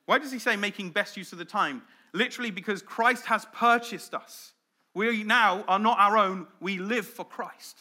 Why 0.05 0.19
does 0.19 0.31
he 0.31 0.39
say 0.39 0.55
making 0.55 0.91
best 0.91 1.17
use 1.17 1.31
of 1.31 1.39
the 1.39 1.45
time? 1.45 1.81
Literally, 2.13 2.51
because 2.51 2.81
Christ 2.81 3.25
has 3.25 3.45
purchased 3.53 4.13
us. 4.13 4.53
We 4.93 5.23
now 5.23 5.63
are 5.67 5.79
not 5.79 5.99
our 5.99 6.17
own, 6.17 6.47
we 6.61 6.77
live 6.77 7.05
for 7.05 7.25
Christ. 7.25 7.79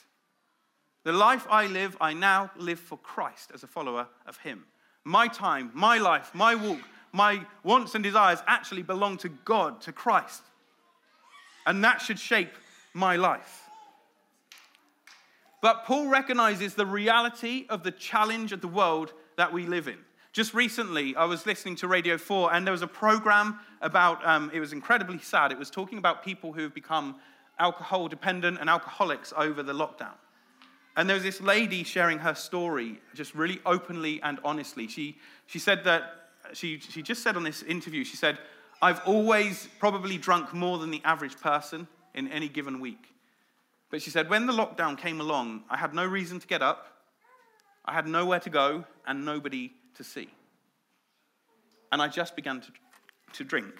The 1.04 1.12
life 1.12 1.46
I 1.50 1.66
live, 1.66 1.96
I 2.00 2.14
now 2.14 2.50
live 2.56 2.80
for 2.80 2.96
Christ 2.98 3.50
as 3.54 3.62
a 3.62 3.68
follower 3.68 4.08
of 4.26 4.38
Him. 4.38 4.64
My 5.04 5.28
time, 5.28 5.70
my 5.74 5.98
life, 5.98 6.34
my 6.34 6.54
walk, 6.54 6.80
my 7.14 7.46
wants 7.62 7.94
and 7.94 8.02
desires 8.02 8.40
actually 8.48 8.82
belong 8.82 9.16
to 9.18 9.28
God, 9.28 9.80
to 9.82 9.92
Christ. 9.92 10.42
And 11.64 11.84
that 11.84 12.00
should 12.00 12.18
shape 12.18 12.50
my 12.92 13.14
life. 13.14 13.62
But 15.62 15.84
Paul 15.84 16.08
recognizes 16.08 16.74
the 16.74 16.84
reality 16.84 17.66
of 17.70 17.84
the 17.84 17.92
challenge 17.92 18.50
of 18.50 18.60
the 18.60 18.68
world 18.68 19.12
that 19.36 19.52
we 19.52 19.64
live 19.64 19.86
in. 19.86 19.98
Just 20.32 20.54
recently, 20.54 21.14
I 21.14 21.24
was 21.26 21.46
listening 21.46 21.76
to 21.76 21.88
Radio 21.88 22.18
4, 22.18 22.52
and 22.52 22.66
there 22.66 22.72
was 22.72 22.82
a 22.82 22.88
program 22.88 23.60
about, 23.80 24.26
um, 24.26 24.50
it 24.52 24.58
was 24.58 24.72
incredibly 24.72 25.20
sad. 25.20 25.52
It 25.52 25.58
was 25.58 25.70
talking 25.70 25.98
about 25.98 26.24
people 26.24 26.52
who 26.52 26.62
have 26.62 26.74
become 26.74 27.14
alcohol 27.60 28.08
dependent 28.08 28.58
and 28.60 28.68
alcoholics 28.68 29.32
over 29.36 29.62
the 29.62 29.72
lockdown. 29.72 30.16
And 30.96 31.08
there 31.08 31.14
was 31.14 31.22
this 31.22 31.40
lady 31.40 31.84
sharing 31.84 32.18
her 32.18 32.34
story 32.34 33.00
just 33.14 33.36
really 33.36 33.60
openly 33.64 34.20
and 34.20 34.40
honestly. 34.44 34.88
She, 34.88 35.16
she 35.46 35.60
said 35.60 35.84
that 35.84 36.23
she, 36.52 36.78
she 36.78 37.02
just 37.02 37.22
said 37.22 37.36
on 37.36 37.42
this 37.42 37.62
interview, 37.62 38.04
she 38.04 38.16
said, 38.16 38.38
I've 38.82 39.00
always 39.06 39.68
probably 39.78 40.18
drunk 40.18 40.52
more 40.52 40.78
than 40.78 40.90
the 40.90 41.00
average 41.04 41.40
person 41.40 41.88
in 42.14 42.28
any 42.28 42.48
given 42.48 42.80
week. 42.80 43.14
But 43.90 44.02
she 44.02 44.10
said, 44.10 44.28
when 44.28 44.46
the 44.46 44.52
lockdown 44.52 44.98
came 44.98 45.20
along, 45.20 45.64
I 45.70 45.76
had 45.76 45.94
no 45.94 46.04
reason 46.04 46.40
to 46.40 46.46
get 46.46 46.62
up, 46.62 46.88
I 47.84 47.92
had 47.92 48.06
nowhere 48.06 48.40
to 48.40 48.50
go, 48.50 48.84
and 49.06 49.24
nobody 49.24 49.72
to 49.94 50.04
see. 50.04 50.28
And 51.92 52.02
I 52.02 52.08
just 52.08 52.34
began 52.34 52.60
to, 52.60 52.68
to 53.34 53.44
drink. 53.44 53.74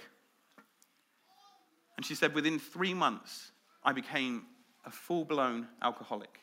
And 1.96 2.06
she 2.06 2.14
said, 2.14 2.34
within 2.34 2.58
three 2.58 2.94
months, 2.94 3.50
I 3.82 3.92
became 3.92 4.44
a 4.84 4.90
full 4.90 5.24
blown 5.24 5.68
alcoholic. 5.82 6.40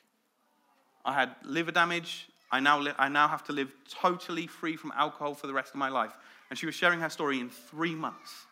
I 1.06 1.14
had 1.14 1.36
liver 1.44 1.72
damage, 1.72 2.28
I 2.52 2.60
now, 2.60 2.80
li- 2.80 2.94
I 2.98 3.08
now 3.08 3.28
have 3.28 3.44
to 3.46 3.54
live 3.54 3.74
totally 3.90 4.48
free 4.48 4.76
from 4.76 4.92
alcohol 4.96 5.34
for 5.34 5.48
the 5.48 5.54
rest 5.54 5.70
of 5.70 5.78
my 5.78 5.90
life. 5.90 6.12
And 6.50 6.60
she 6.60 6.66
was 6.66 6.76
sharing 6.76 7.00
her 7.00 7.10
story 7.10 7.40
in 7.40 7.50
three 7.50 7.96
months 7.96 8.46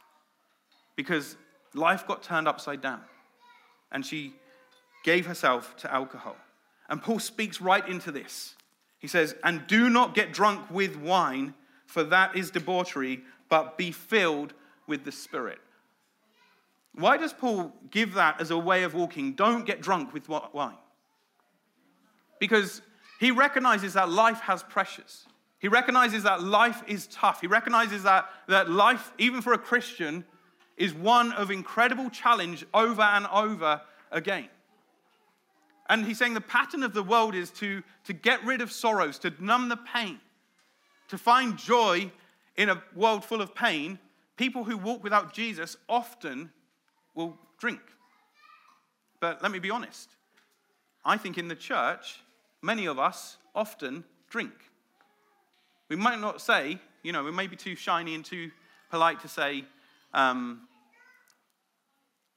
because 0.96 1.36
life 1.74 2.08
got 2.08 2.24
turned 2.24 2.48
upside 2.48 2.82
down. 2.82 3.02
And 3.92 4.06
she 4.06 4.34
gave 5.04 5.26
herself 5.26 5.76
to 5.78 5.94
alcohol. 5.94 6.38
And 6.90 7.02
Paul 7.02 7.20
speaks 7.20 7.60
right 7.60 7.88
into 7.88 8.12
this. 8.12 8.56
He 9.00 9.08
says, 9.08 9.36
And 9.44 9.68
do 9.68 9.90
not 9.90 10.16
get 10.16 10.34
drunk 10.34 10.70
with 10.70 10.96
wine, 10.96 11.54
for 11.86 12.04
that 12.04 12.36
is 12.36 12.52
debauchery, 12.52 13.22
but 13.50 13.78
be 13.78 13.92
filled 13.92 14.54
with 14.88 15.04
the 15.04 15.12
Spirit. 15.12 15.60
Why 16.94 17.18
does 17.18 17.34
Paul 17.34 17.74
give 17.92 18.14
that 18.16 18.42
as 18.42 18.52
a 18.52 18.58
way 18.58 18.84
of 18.84 18.94
walking? 18.94 19.34
Don't 19.34 19.66
get 19.66 19.82
drunk 19.82 20.14
with 20.14 20.28
wine. 20.28 20.76
Because 22.40 22.82
he 23.20 23.32
recognizes 23.32 23.94
that 23.94 24.10
life 24.10 24.40
has 24.40 24.64
pressures. 24.64 25.26
He 25.60 25.68
recognizes 25.68 26.24
that 26.24 26.42
life 26.42 26.82
is 26.88 27.06
tough. 27.08 27.42
He 27.42 27.48
recognizes 27.48 28.04
that, 28.04 28.30
that 28.48 28.72
life, 28.72 29.12
even 29.18 29.42
for 29.42 29.52
a 29.52 29.58
Christian, 29.58 30.24
is 30.78 30.94
one 30.94 31.34
of 31.34 31.52
incredible 31.52 32.10
challenge 32.10 32.66
over 32.74 33.02
and 33.02 33.28
over 33.28 33.82
again. 34.10 34.48
And 35.90 36.06
he's 36.06 36.18
saying 36.18 36.34
the 36.34 36.40
pattern 36.40 36.82
of 36.82 36.94
the 36.94 37.04
world 37.04 37.36
is 37.36 37.50
to, 37.52 37.84
to 38.06 38.14
get 38.14 38.42
rid 38.46 38.62
of 38.62 38.72
sorrows, 38.72 39.20
to 39.20 39.34
numb 39.38 39.68
the 39.68 39.76
pain, 39.76 40.22
to 41.10 41.18
find 41.18 41.58
joy 41.58 42.10
in 42.56 42.70
a 42.70 42.82
world 42.96 43.26
full 43.26 43.42
of 43.42 43.54
pain. 43.54 44.00
People 44.38 44.64
who 44.64 44.78
walk 44.78 45.04
without 45.04 45.34
Jesus 45.34 45.76
often 45.90 46.52
will 47.16 47.38
drink. 47.58 47.82
But 49.20 49.44
let 49.44 49.52
me 49.52 49.60
be 49.60 49.72
honest. 49.72 50.16
I 51.04 51.18
think 51.18 51.38
in 51.38 51.50
the 51.50 51.56
church, 51.56 52.22
many 52.62 52.86
of 52.86 53.00
us 53.00 53.38
often 53.56 54.04
drink. 54.30 54.54
We 55.90 55.96
might 55.96 56.20
not 56.20 56.42
say, 56.42 56.80
you 57.04 57.12
know, 57.12 57.24
we 57.24 57.32
may 57.32 57.48
be 57.48 57.56
too 57.56 57.76
shiny 57.76 58.16
and 58.16 58.24
too 58.24 58.52
polite 58.90 59.22
to 59.22 59.28
say, 59.28 59.64
um, 60.14 60.62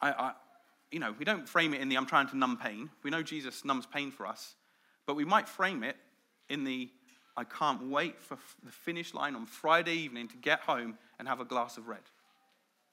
I, 0.00 0.10
I, 0.10 0.32
you 0.90 0.98
know, 0.98 1.14
we 1.18 1.24
don't 1.24 1.48
frame 1.48 1.74
it 1.74 1.80
in 1.80 1.88
the 1.88 1.96
I'm 1.96 2.06
trying 2.06 2.28
to 2.28 2.36
numb 2.36 2.56
pain. 2.56 2.90
We 3.02 3.10
know 3.10 3.22
Jesus 3.22 3.64
numbs 3.64 3.86
pain 3.86 4.10
for 4.10 4.26
us, 4.26 4.54
but 5.06 5.16
we 5.16 5.24
might 5.24 5.48
frame 5.48 5.82
it 5.82 5.96
in 6.48 6.64
the 6.64 6.90
I 7.34 7.44
can't 7.44 7.88
wait 7.88 8.20
for 8.20 8.36
the 8.62 8.70
finish 8.70 9.14
line 9.14 9.34
on 9.34 9.46
Friday 9.46 9.94
evening 9.94 10.28
to 10.28 10.36
get 10.36 10.60
home 10.60 10.98
and 11.18 11.26
have 11.26 11.40
a 11.40 11.46
glass 11.46 11.78
of 11.78 11.88
red. 11.88 12.02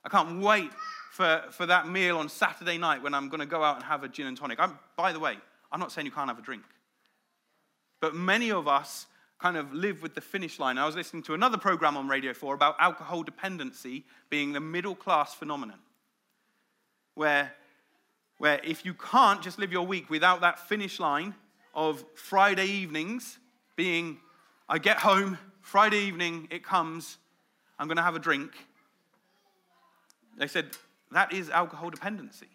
I 0.06 0.10
can't 0.10 0.42
wait 0.42 0.72
for, 1.12 1.44
for 1.52 1.66
that 1.66 1.90
meal 1.90 2.18
on 2.18 2.30
Saturday 2.30 2.78
night 2.78 3.04
when 3.04 3.14
I'm 3.14 3.28
going 3.28 3.42
to 3.42 3.46
go 3.46 3.64
out 3.64 3.76
and 3.76 3.84
have 3.84 4.04
a 4.04 4.08
gin 4.08 4.28
and 4.28 4.38
tonic. 4.38 4.58
I'm, 4.60 4.80
by 4.96 5.12
the 5.12 5.20
way, 5.20 5.38
I'm 5.72 5.80
not 5.82 5.92
saying 5.92 6.06
you 6.06 6.12
can't 6.12 6.30
have 6.30 6.40
a 6.40 6.42
drink. 6.42 6.64
But 8.00 8.16
many 8.16 8.52
of 8.52 8.68
us 8.68 9.08
kind 9.40 9.56
of 9.56 9.74
live 9.74 10.02
with 10.02 10.16
the 10.16 10.22
finish 10.22 10.60
line. 10.60 10.78
I 10.78 10.86
was 10.86 10.96
listening 10.96 11.24
to 11.24 11.34
another 11.34 11.58
program 11.58 11.96
on 11.96 12.08
Radio 12.08 12.34
4 12.34 12.54
about 12.54 12.76
alcohol 12.80 13.24
dependency 13.24 14.06
being 14.30 14.54
the 14.54 14.60
middle 14.60 14.96
class 14.96 15.34
phenomenon 15.34 15.80
where, 17.20 17.54
where 18.38 18.62
if 18.64 18.86
you 18.86 18.94
can't 18.94 19.42
just 19.42 19.60
live 19.60 19.74
your 19.74 19.86
week 19.86 20.10
without 20.10 20.40
that 20.40 20.58
finish 20.58 21.02
line 21.02 21.36
of 21.76 22.04
Friday 22.16 22.66
evenings 22.66 23.38
being, 23.76 24.20
I 24.70 24.78
get 24.78 25.00
home, 25.00 25.38
Friday 25.62 26.00
evening, 26.00 26.48
it 26.50 26.64
comes, 26.64 27.18
I'm 27.78 27.88
going 27.88 27.98
to 27.98 28.04
have 28.04 28.16
a 28.16 28.20
drink. 28.20 28.52
They 30.38 30.48
said, 30.48 30.78
that 31.12 31.34
is 31.34 31.50
alcohol 31.50 31.90
dependency. 31.90 32.48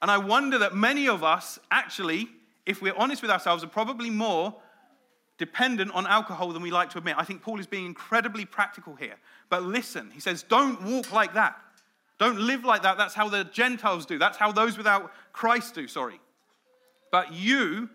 And 0.00 0.08
I 0.08 0.18
wonder 0.18 0.58
that 0.58 0.76
many 0.76 1.08
of 1.08 1.24
us, 1.24 1.58
actually, 1.70 2.28
if 2.66 2.80
we're 2.80 2.96
honest 2.96 3.22
with 3.22 3.30
ourselves, 3.30 3.62
are 3.62 3.68
probably 3.68 4.10
more 4.10 4.54
dependent 5.36 5.90
on 5.92 6.06
alcohol 6.06 6.52
than 6.52 6.62
we 6.62 6.70
like 6.70 6.90
to 6.90 6.98
admit. 6.98 7.16
I 7.18 7.24
think 7.24 7.42
Paul 7.42 7.58
is 7.58 7.66
being 7.66 7.86
incredibly 7.86 8.44
practical 8.44 8.94
here. 8.94 9.16
But 9.50 9.64
listen, 9.64 10.10
he 10.12 10.20
says, 10.20 10.42
don't 10.42 10.82
walk 10.82 11.12
like 11.12 11.34
that. 11.34 11.56
Don't 12.18 12.38
live 12.38 12.64
like 12.64 12.82
that. 12.82 12.96
That's 12.96 13.14
how 13.14 13.28
the 13.28 13.44
Gentiles 13.44 14.06
do. 14.06 14.18
That's 14.18 14.38
how 14.38 14.52
those 14.52 14.76
without 14.76 15.12
Christ 15.32 15.74
do, 15.74 15.88
sorry. 15.88 16.20
But 17.10 17.32
you 17.32 17.90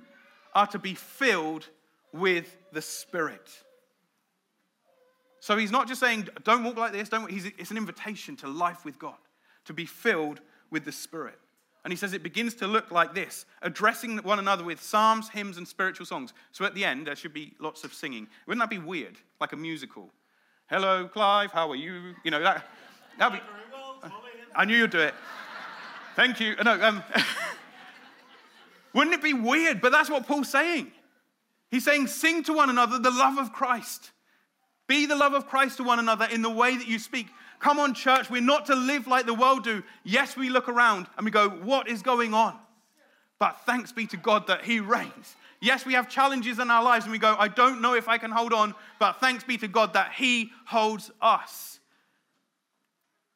are 0.54 0.68
to 0.68 0.80
be 0.80 0.94
filled 0.94 1.68
with 2.12 2.58
the 2.74 2.82
Spirit. 2.82 3.50
So 5.40 5.56
he's 5.56 5.72
not 5.72 5.88
just 5.88 6.02
saying, 6.02 6.28
don't 6.44 6.64
walk 6.66 6.76
like 6.76 6.92
this, 6.92 7.08
don't, 7.08 7.32
it's 7.32 7.72
an 7.72 7.78
invitation 7.78 8.36
to 8.38 8.48
life 8.48 8.84
with 8.84 9.00
God, 9.00 9.18
to 9.66 9.74
be 9.74 9.86
filled 9.86 10.42
with 10.70 10.84
the 10.84 10.92
Spirit. 10.92 11.40
And 11.84 11.94
he 11.94 11.98
says 11.98 12.13
it 12.13 12.24
begins 12.24 12.54
to 12.56 12.68
look 12.68 12.92
like 12.92 13.15
this 13.15 13.46
addressing 13.62 14.18
one 14.18 14.39
another 14.39 14.63
with 14.63 14.82
psalms, 14.82 15.30
hymns, 15.30 15.58
and 15.58 15.68
spiritual 15.68 16.06
songs. 16.06 16.34
So 16.52 16.65
at 16.65 16.76
the 16.76 16.84
end, 16.84 17.08
there 17.08 17.15
should 17.15 17.34
be 17.34 17.54
lots 17.60 17.84
of 17.84 17.94
singing. 17.94 18.28
Wouldn't 18.48 18.62
that 18.62 18.70
be 18.70 18.80
weird? 18.80 19.18
Like 19.39 19.54
a 19.54 19.58
musical. 19.58 20.10
Hello, 20.68 21.08
Clive, 21.08 21.52
how 21.52 21.72
are 21.72 21.76
you? 21.76 22.13
You 22.24 22.32
know, 22.32 22.42
that, 22.42 22.65
that'd 23.18 23.39
be. 23.39 23.46
I 24.56 24.65
knew 24.65 24.78
you'd 24.78 24.92
do 24.92 25.00
it. 25.00 25.13
Thank 26.15 26.39
you. 26.39 26.56
No, 26.63 26.82
um, 26.82 27.04
wouldn't 28.94 29.15
it 29.15 29.24
be 29.24 29.34
weird? 29.34 29.80
But 29.80 29.92
that's 29.92 30.10
what 30.10 30.28
Paul's 30.28 30.50
saying. 30.50 30.92
He's 31.72 31.86
saying, 31.86 32.08
sing 32.08 32.44
to 32.44 32.54
one 32.54 32.70
another 32.70 33.00
the 33.00 33.12
love 33.12 33.38
of 33.38 33.54
Christ. 33.54 34.12
Be 34.88 35.06
the 35.06 35.15
love 35.15 35.34
of 35.34 35.48
Christ 35.48 35.78
to 35.78 35.84
one 35.84 36.00
another 36.00 36.26
in 36.26 36.42
the 36.42 36.50
way 36.50 36.76
that 36.76 36.88
you 36.88 37.00
speak. 37.00 37.28
Come 37.60 37.80
on, 37.80 37.93
church, 37.93 38.30
we're 38.30 38.41
not 38.41 38.65
to 38.67 38.76
live 38.76 39.06
like 39.06 39.26
the 39.26 39.34
world 39.34 39.65
do. 39.65 39.84
Yes, 40.04 40.38
we 40.38 40.50
look 40.50 40.69
around 40.69 41.08
and 41.17 41.26
we 41.26 41.32
go, 41.32 41.50
what 41.50 41.89
is 41.89 42.02
going 42.02 42.34
on? 42.34 42.56
But 43.38 43.62
thanks 43.65 43.91
be 43.91 44.08
to 44.08 44.17
God 44.17 44.48
that 44.48 44.63
He 44.63 44.80
reigns. 44.80 45.36
Yes, 45.62 45.86
we 45.86 45.93
have 45.93 46.10
challenges 46.10 46.58
in 46.58 46.72
our 46.72 46.82
lives 46.82 47.04
and 47.04 47.12
we 47.12 47.19
go, 47.19 47.36
I 47.38 47.50
don't 47.50 47.82
know 47.82 47.93
if 47.93 48.08
I 48.08 48.17
can 48.17 48.32
hold 48.32 48.54
on, 48.54 48.74
but 48.98 49.19
thanks 49.19 49.43
be 49.43 49.58
to 49.58 49.67
God 49.67 49.93
that 49.93 50.13
He 50.13 50.52
holds 50.65 51.12
us. 51.22 51.80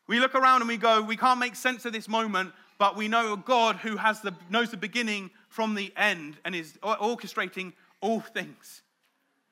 We 0.07 0.19
look 0.19 0.35
around 0.35 0.61
and 0.61 0.69
we 0.69 0.77
go, 0.77 1.01
we 1.01 1.17
can't 1.17 1.39
make 1.39 1.55
sense 1.55 1.85
of 1.85 1.91
this 1.91 2.07
moment, 2.07 2.53
but 2.77 2.95
we 2.95 3.09
know 3.09 3.33
a 3.33 3.37
God 3.37 3.77
who 3.77 3.97
has 3.97 4.21
the, 4.21 4.33
knows 4.49 4.71
the 4.71 4.77
beginning 4.77 5.31
from 5.49 5.75
the 5.75 5.93
end 5.97 6.37
and 6.45 6.55
is 6.55 6.77
orchestrating 6.81 7.73
all 8.01 8.21
things. 8.21 8.83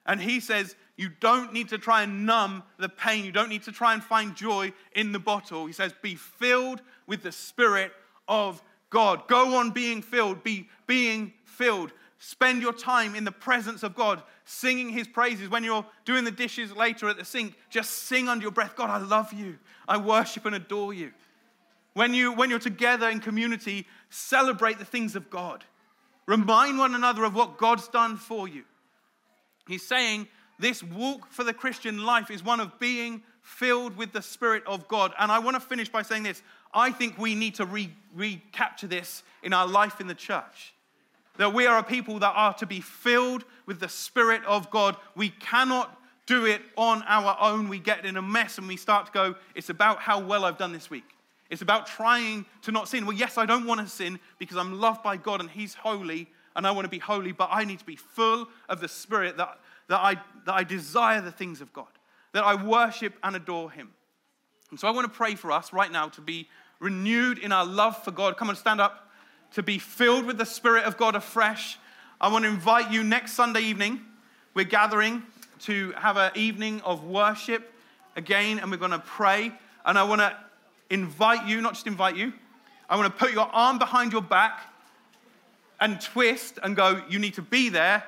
And 0.05 0.21
he 0.21 0.39
says, 0.39 0.75
you 1.01 1.09
don't 1.19 1.51
need 1.51 1.69
to 1.69 1.79
try 1.79 2.03
and 2.03 2.27
numb 2.27 2.61
the 2.77 2.87
pain. 2.87 3.25
You 3.25 3.31
don't 3.31 3.49
need 3.49 3.63
to 3.63 3.71
try 3.71 3.93
and 3.93 4.03
find 4.03 4.35
joy 4.35 4.71
in 4.95 5.11
the 5.11 5.17
bottle. 5.17 5.65
He 5.65 5.73
says, 5.73 5.95
be 5.99 6.13
filled 6.13 6.83
with 7.07 7.23
the 7.23 7.31
Spirit 7.31 7.91
of 8.27 8.61
God. 8.91 9.27
Go 9.27 9.55
on 9.55 9.71
being 9.71 10.03
filled, 10.03 10.43
be 10.43 10.69
being 10.85 11.33
filled. 11.43 11.91
Spend 12.19 12.61
your 12.61 12.71
time 12.71 13.15
in 13.15 13.23
the 13.23 13.31
presence 13.31 13.81
of 13.81 13.95
God, 13.95 14.21
singing 14.45 14.89
his 14.89 15.07
praises. 15.07 15.49
When 15.49 15.63
you're 15.63 15.83
doing 16.05 16.23
the 16.23 16.29
dishes 16.29 16.71
later 16.71 17.09
at 17.09 17.17
the 17.17 17.25
sink, 17.25 17.55
just 17.71 17.89
sing 17.89 18.29
under 18.29 18.43
your 18.43 18.51
breath 18.51 18.75
God, 18.75 18.91
I 18.91 18.99
love 18.99 19.33
you. 19.33 19.57
I 19.87 19.97
worship 19.97 20.45
and 20.45 20.53
adore 20.53 20.93
you. 20.93 21.13
When, 21.95 22.13
you, 22.13 22.31
when 22.31 22.51
you're 22.51 22.59
together 22.59 23.09
in 23.09 23.21
community, 23.21 23.87
celebrate 24.11 24.77
the 24.77 24.85
things 24.85 25.15
of 25.15 25.31
God. 25.31 25.63
Remind 26.27 26.77
one 26.77 26.93
another 26.93 27.23
of 27.23 27.33
what 27.33 27.57
God's 27.57 27.87
done 27.87 28.17
for 28.17 28.47
you. 28.47 28.65
He's 29.67 29.87
saying 29.87 30.27
this 30.61 30.83
walk 30.83 31.27
for 31.29 31.43
the 31.43 31.53
Christian 31.53 32.05
life 32.05 32.31
is 32.31 32.43
one 32.43 32.59
of 32.59 32.79
being 32.79 33.23
filled 33.41 33.97
with 33.97 34.13
the 34.13 34.21
Spirit 34.21 34.63
of 34.65 34.87
God. 34.87 35.13
And 35.19 35.31
I 35.31 35.39
want 35.39 35.55
to 35.55 35.59
finish 35.59 35.89
by 35.89 36.03
saying 36.03 36.23
this 36.23 36.41
I 36.73 36.91
think 36.91 37.17
we 37.17 37.35
need 37.35 37.55
to 37.55 37.65
re- 37.65 37.93
recapture 38.15 38.87
this 38.87 39.23
in 39.43 39.51
our 39.51 39.67
life 39.67 39.99
in 39.99 40.07
the 40.07 40.15
church. 40.15 40.73
That 41.37 41.53
we 41.53 41.65
are 41.65 41.79
a 41.79 41.83
people 41.83 42.19
that 42.19 42.33
are 42.35 42.53
to 42.55 42.65
be 42.65 42.81
filled 42.81 43.43
with 43.65 43.79
the 43.79 43.89
Spirit 43.89 44.43
of 44.45 44.69
God. 44.69 44.95
We 45.15 45.29
cannot 45.29 45.97
do 46.27 46.45
it 46.45 46.61
on 46.77 47.03
our 47.07 47.35
own. 47.41 47.67
We 47.67 47.79
get 47.79 48.05
in 48.05 48.15
a 48.15 48.21
mess 48.21 48.57
and 48.57 48.67
we 48.67 48.77
start 48.77 49.07
to 49.07 49.11
go, 49.11 49.35
it's 49.55 49.69
about 49.69 49.99
how 49.99 50.19
well 50.19 50.45
I've 50.45 50.57
done 50.57 50.71
this 50.71 50.89
week. 50.89 51.03
It's 51.49 51.61
about 51.61 51.87
trying 51.87 52.45
to 52.61 52.71
not 52.71 52.87
sin. 52.87 53.05
Well, 53.05 53.15
yes, 53.15 53.37
I 53.37 53.45
don't 53.45 53.65
want 53.65 53.81
to 53.81 53.87
sin 53.87 54.19
because 54.37 54.55
I'm 54.55 54.79
loved 54.79 55.03
by 55.03 55.17
God 55.17 55.41
and 55.41 55.49
He's 55.49 55.73
holy 55.73 56.29
and 56.55 56.67
I 56.67 56.71
want 56.71 56.85
to 56.85 56.89
be 56.89 56.99
holy, 56.99 57.31
but 57.31 57.49
I 57.51 57.63
need 57.63 57.79
to 57.79 57.85
be 57.85 57.95
full 57.95 58.47
of 58.69 58.79
the 58.79 58.87
Spirit 58.87 59.37
that, 59.37 59.57
that, 59.91 59.99
I, 59.99 60.15
that 60.45 60.53
I 60.53 60.63
desire 60.63 61.19
the 61.19 61.33
things 61.33 61.59
of 61.59 61.73
God, 61.73 61.87
that 62.31 62.45
I 62.45 62.55
worship 62.55 63.13
and 63.23 63.35
adore 63.35 63.69
Him. 63.69 63.89
And 64.69 64.79
so 64.79 64.87
I 64.87 64.91
want 64.91 65.11
to 65.11 65.15
pray 65.15 65.35
for 65.35 65.51
us 65.51 65.73
right 65.73 65.91
now 65.91 66.07
to 66.09 66.21
be 66.21 66.47
renewed 66.79 67.37
in 67.37 67.51
our 67.51 67.65
love 67.65 68.01
for 68.01 68.11
God. 68.11 68.37
Come 68.37 68.49
on, 68.49 68.55
stand 68.55 68.79
up 68.79 69.09
to 69.51 69.61
be 69.61 69.77
filled 69.79 70.25
with 70.25 70.37
the 70.37 70.45
Spirit 70.45 70.85
of 70.85 70.95
God 70.95 71.15
afresh. 71.15 71.77
I 72.21 72.31
want 72.31 72.45
to 72.45 72.49
invite 72.49 72.89
you 72.89 73.03
next 73.03 73.33
Sunday 73.33 73.59
evening. 73.59 73.99
We're 74.53 74.63
gathering 74.63 75.23
to 75.63 75.91
have 75.97 76.15
an 76.15 76.31
evening 76.35 76.79
of 76.85 77.03
worship 77.03 77.73
again, 78.15 78.59
and 78.59 78.71
we're 78.71 78.77
going 78.77 78.91
to 78.91 78.99
pray. 78.99 79.51
And 79.85 79.97
I 79.97 80.03
want 80.03 80.21
to 80.21 80.33
invite 80.89 81.47
you, 81.47 81.59
not 81.59 81.73
just 81.73 81.85
invite 81.85 82.15
you, 82.15 82.31
I 82.89 82.95
want 82.95 83.11
to 83.11 83.19
put 83.19 83.33
your 83.33 83.49
arm 83.51 83.77
behind 83.77 84.13
your 84.13 84.21
back 84.21 84.73
and 85.81 85.99
twist 85.99 86.59
and 86.63 86.77
go, 86.77 87.03
you 87.09 87.19
need 87.19 87.33
to 87.33 87.41
be 87.41 87.67
there, 87.67 88.05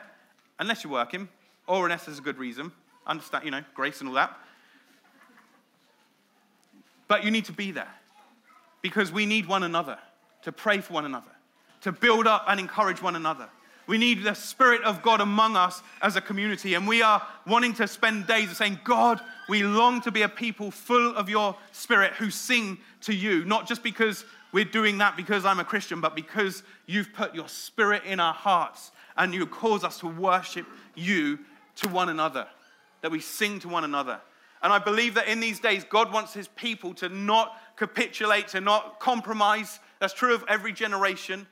unless 0.60 0.86
you're 0.86 0.94
working, 0.94 1.28
or 1.68 1.86
unless 1.86 2.06
there's 2.06 2.20
a 2.20 2.22
good 2.22 2.38
reason. 2.38 2.72
Understand, 3.06 3.46
you 3.46 3.52
know, 3.52 3.64
grace 3.74 4.00
and 4.00 4.10
all 4.10 4.16
that. 4.16 4.38
But 7.08 7.24
you 7.24 7.32
need 7.32 7.46
to 7.46 7.52
be 7.52 7.72
there 7.72 7.94
because 8.82 9.12
we 9.12 9.26
need 9.26 9.48
one 9.48 9.64
another 9.64 9.98
to 10.44 10.52
pray 10.52 10.80
for 10.80 10.94
one 10.94 11.06
another 11.06 11.32
to 11.82 11.92
build 11.92 12.28
up 12.28 12.46
and 12.48 12.60
encourage 12.60 13.02
one 13.02 13.16
another. 13.16 13.50
We 13.88 13.98
need 13.98 14.24
the 14.24 14.34
Spirit 14.34 14.82
of 14.84 15.02
God 15.02 15.20
among 15.20 15.58
us 15.58 15.84
as 16.02 16.16
a 16.16 16.22
community. 16.22 16.74
And 16.76 16.88
we 16.88 17.02
are 17.02 17.22
wanting 17.46 17.74
to 17.74 17.88
spend 17.88 18.26
days 18.26 18.50
of 18.50 18.56
saying, 18.56 18.80
God, 18.86 19.20
we 19.50 19.64
long 19.64 20.00
to 20.02 20.12
be 20.12 20.22
a 20.22 20.30
people 20.30 20.72
full 20.72 21.14
of 21.16 21.28
your 21.28 21.58
Spirit 21.74 22.14
who 22.14 22.30
sing 22.30 22.78
to 23.02 23.14
you, 23.14 23.44
not 23.44 23.68
just 23.68 23.84
because 23.84 24.24
we're 24.54 24.64
doing 24.64 25.00
that 25.00 25.18
because 25.18 25.44
I'm 25.44 25.60
a 25.60 25.66
Christian, 25.66 26.00
but 26.00 26.16
because 26.16 26.64
you've 26.86 27.12
put 27.12 27.36
your 27.36 27.50
spirit 27.50 28.04
in 28.06 28.20
our 28.20 28.34
hearts 28.34 28.92
and 29.18 29.34
you 29.34 29.46
cause 29.46 29.84
us 29.84 30.00
to 30.00 30.08
worship 30.08 30.66
you 30.96 31.40
to 31.78 31.88
one 31.88 32.10
another, 32.10 32.48
that 33.02 33.12
we 33.12 33.20
sing 33.20 33.60
to 33.60 33.68
one 33.68 33.84
another. 33.84 34.20
And 34.62 34.72
I 34.72 34.80
believe 34.80 35.16
that 35.16 35.28
in 35.28 35.40
these 35.40 35.60
days, 35.60 35.84
God 35.84 36.14
wants 36.14 36.34
his 36.34 36.48
people 36.50 36.94
to 36.96 37.10
not 37.10 37.58
capitulate, 37.76 38.48
to 38.50 38.62
not 38.62 39.00
compromise. 39.00 39.80
That's 40.00 40.14
true 40.14 40.34
of 40.34 40.46
every 40.48 40.72
generation. 40.72 41.48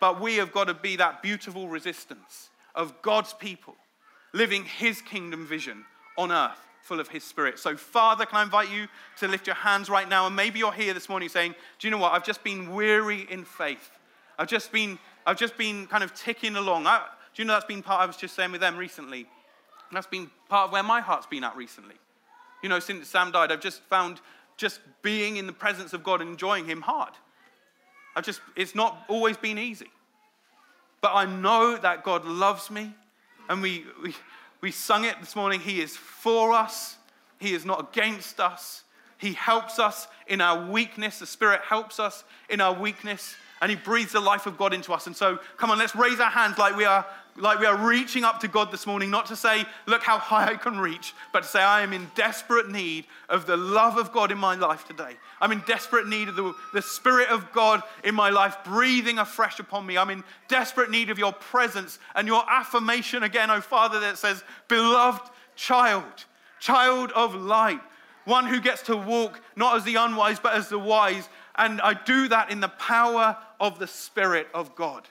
But 0.00 0.20
we 0.20 0.36
have 0.36 0.50
got 0.50 0.64
to 0.64 0.74
be 0.74 0.96
that 0.96 1.22
beautiful 1.22 1.68
resistance 1.68 2.50
of 2.74 3.00
God's 3.02 3.34
people 3.34 3.76
living 4.32 4.64
his 4.64 5.02
kingdom 5.02 5.46
vision 5.46 5.84
on 6.16 6.32
earth 6.32 6.58
full 6.82 6.98
of 6.98 7.08
his 7.08 7.22
spirit. 7.22 7.58
So, 7.58 7.76
Father, 7.76 8.26
can 8.26 8.38
I 8.38 8.42
invite 8.42 8.70
you 8.70 8.88
to 9.18 9.28
lift 9.28 9.46
your 9.46 9.56
hands 9.56 9.88
right 9.88 10.08
now? 10.08 10.26
And 10.26 10.34
maybe 10.34 10.58
you're 10.58 10.72
here 10.72 10.94
this 10.94 11.08
morning 11.08 11.28
saying, 11.28 11.54
Do 11.78 11.86
you 11.86 11.90
know 11.90 11.98
what? 11.98 12.12
I've 12.12 12.24
just 12.24 12.42
been 12.42 12.74
weary 12.74 13.26
in 13.30 13.44
faith. 13.44 13.90
I've 14.38 14.48
just 14.48 14.72
been, 14.72 14.98
I've 15.26 15.36
just 15.36 15.56
been 15.56 15.86
kind 15.86 16.02
of 16.02 16.14
ticking 16.14 16.56
along. 16.56 16.86
I, 16.86 17.04
do 17.34 17.42
you 17.42 17.46
know 17.46 17.52
that's 17.52 17.66
been 17.66 17.82
part, 17.82 18.00
I 18.00 18.06
was 18.06 18.16
just 18.16 18.34
saying 18.34 18.50
with 18.50 18.60
them 18.60 18.76
recently. 18.76 19.26
That's 19.92 20.06
been 20.06 20.30
part 20.48 20.66
of 20.66 20.72
where 20.72 20.82
my 20.82 21.00
heart's 21.00 21.26
been 21.26 21.44
at 21.44 21.56
recently. 21.56 21.96
You 22.62 22.68
know, 22.68 22.78
since 22.78 23.08
Sam 23.08 23.32
died, 23.32 23.50
I've 23.50 23.60
just 23.60 23.82
found 23.82 24.20
just 24.56 24.80
being 25.02 25.36
in 25.36 25.46
the 25.46 25.52
presence 25.52 25.92
of 25.92 26.04
God 26.04 26.20
and 26.20 26.30
enjoying 26.30 26.66
Him 26.66 26.82
hard. 26.82 27.12
I've 28.14 28.24
just, 28.24 28.40
it's 28.56 28.74
not 28.74 29.04
always 29.08 29.36
been 29.36 29.58
easy. 29.58 29.90
But 31.00 31.12
I 31.14 31.24
know 31.24 31.76
that 31.76 32.04
God 32.04 32.24
loves 32.24 32.70
me. 32.70 32.92
And 33.48 33.62
we, 33.62 33.84
we, 34.02 34.14
we 34.60 34.70
sung 34.70 35.04
it 35.04 35.16
this 35.20 35.34
morning. 35.34 35.60
He 35.60 35.80
is 35.80 35.96
for 35.96 36.52
us, 36.52 36.96
He 37.38 37.54
is 37.54 37.64
not 37.64 37.90
against 37.90 38.38
us. 38.38 38.84
He 39.18 39.34
helps 39.34 39.78
us 39.78 40.08
in 40.28 40.40
our 40.40 40.70
weakness. 40.70 41.18
The 41.18 41.26
Spirit 41.26 41.60
helps 41.62 42.00
us 42.00 42.24
in 42.48 42.60
our 42.60 42.72
weakness. 42.72 43.34
And 43.60 43.70
He 43.70 43.76
breathes 43.76 44.12
the 44.12 44.20
life 44.20 44.46
of 44.46 44.56
God 44.56 44.72
into 44.72 44.92
us. 44.92 45.06
And 45.06 45.16
so, 45.16 45.38
come 45.56 45.70
on, 45.70 45.78
let's 45.78 45.94
raise 45.94 46.20
our 46.20 46.30
hands 46.30 46.56
like 46.58 46.76
we 46.76 46.84
are 46.84 47.04
like 47.36 47.58
we 47.58 47.66
are 47.66 47.76
reaching 47.76 48.24
up 48.24 48.40
to 48.40 48.48
God 48.48 48.70
this 48.70 48.86
morning, 48.86 49.10
not 49.10 49.26
to 49.26 49.36
say, 49.36 49.64
look 49.86 50.02
how 50.02 50.18
high 50.18 50.46
I 50.52 50.56
can 50.56 50.78
reach, 50.78 51.14
but 51.32 51.42
to 51.42 51.48
say, 51.48 51.62
I 51.62 51.82
am 51.82 51.92
in 51.92 52.10
desperate 52.14 52.68
need 52.70 53.06
of 53.28 53.46
the 53.46 53.56
love 53.56 53.96
of 53.96 54.12
God 54.12 54.30
in 54.30 54.38
my 54.38 54.54
life 54.54 54.86
today. 54.86 55.16
I'm 55.40 55.52
in 55.52 55.62
desperate 55.66 56.06
need 56.06 56.28
of 56.28 56.36
the, 56.36 56.54
the 56.72 56.82
Spirit 56.82 57.28
of 57.28 57.50
God 57.52 57.82
in 58.04 58.14
my 58.14 58.30
life 58.30 58.58
breathing 58.64 59.18
afresh 59.18 59.58
upon 59.58 59.86
me. 59.86 59.96
I'm 59.96 60.10
in 60.10 60.24
desperate 60.48 60.90
need 60.90 61.10
of 61.10 61.18
your 61.18 61.32
presence 61.32 61.98
and 62.14 62.26
your 62.26 62.44
affirmation 62.48 63.22
again, 63.22 63.50
oh 63.50 63.60
Father, 63.60 64.00
that 64.00 64.18
says, 64.18 64.42
beloved 64.68 65.30
child, 65.56 66.24
child 66.58 67.12
of 67.12 67.34
light, 67.34 67.80
one 68.24 68.46
who 68.46 68.60
gets 68.60 68.82
to 68.82 68.96
walk 68.96 69.40
not 69.56 69.76
as 69.76 69.84
the 69.84 69.96
unwise, 69.96 70.38
but 70.38 70.54
as 70.54 70.68
the 70.68 70.78
wise. 70.78 71.28
And 71.56 71.80
I 71.80 71.94
do 71.94 72.28
that 72.28 72.50
in 72.50 72.60
the 72.60 72.68
power 72.68 73.36
of 73.58 73.78
the 73.78 73.86
Spirit 73.86 74.48
of 74.54 74.74
God. 74.74 75.06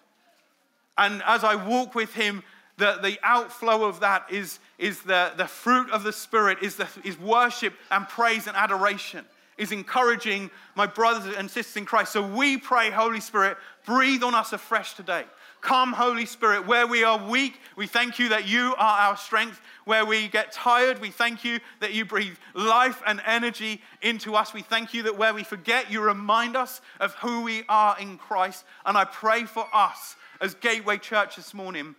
And 0.99 1.23
as 1.25 1.45
I 1.45 1.55
walk 1.55 1.95
with 1.95 2.13
him, 2.13 2.43
the, 2.77 2.99
the 3.01 3.17
outflow 3.23 3.85
of 3.85 4.01
that 4.01 4.25
is, 4.29 4.59
is 4.77 5.01
the, 5.01 5.31
the 5.37 5.47
fruit 5.47 5.89
of 5.91 6.03
the 6.03 6.11
Spirit, 6.11 6.59
is, 6.61 6.75
the, 6.75 6.87
is 7.05 7.17
worship 7.17 7.73
and 7.89 8.07
praise 8.07 8.47
and 8.47 8.57
adoration, 8.57 9.23
is 9.57 9.71
encouraging 9.71 10.51
my 10.75 10.85
brothers 10.85 11.35
and 11.37 11.49
sisters 11.49 11.77
in 11.77 11.85
Christ. 11.85 12.11
So 12.11 12.21
we 12.21 12.57
pray, 12.57 12.91
Holy 12.91 13.21
Spirit, 13.21 13.57
breathe 13.85 14.23
on 14.23 14.35
us 14.35 14.51
afresh 14.51 14.93
today. 14.93 15.23
Come, 15.61 15.93
Holy 15.93 16.25
Spirit, 16.25 16.67
where 16.67 16.87
we 16.87 17.03
are 17.03 17.29
weak, 17.29 17.59
we 17.75 17.87
thank 17.87 18.19
you 18.19 18.29
that 18.29 18.47
you 18.47 18.73
are 18.77 18.99
our 18.99 19.17
strength. 19.17 19.61
Where 19.85 20.05
we 20.05 20.27
get 20.27 20.51
tired, 20.51 20.99
we 20.99 21.11
thank 21.11 21.43
you 21.43 21.59
that 21.79 21.93
you 21.93 22.05
breathe 22.05 22.35
life 22.53 23.01
and 23.05 23.21
energy 23.25 23.81
into 24.01 24.35
us. 24.35 24.53
We 24.53 24.61
thank 24.61 24.93
you 24.93 25.03
that 25.03 25.17
where 25.17 25.33
we 25.33 25.43
forget, 25.43 25.91
you 25.91 26.01
remind 26.01 26.55
us 26.55 26.79
of 26.99 27.13
who 27.15 27.41
we 27.41 27.63
are 27.67 27.97
in 27.99 28.17
Christ. 28.17 28.65
And 28.85 28.97
I 28.97 29.05
pray 29.05 29.45
for 29.45 29.65
us 29.73 30.15
as 30.41 30.53
Gateway 30.55 30.97
Church 30.97 31.35
this 31.35 31.53
morning, 31.53 31.95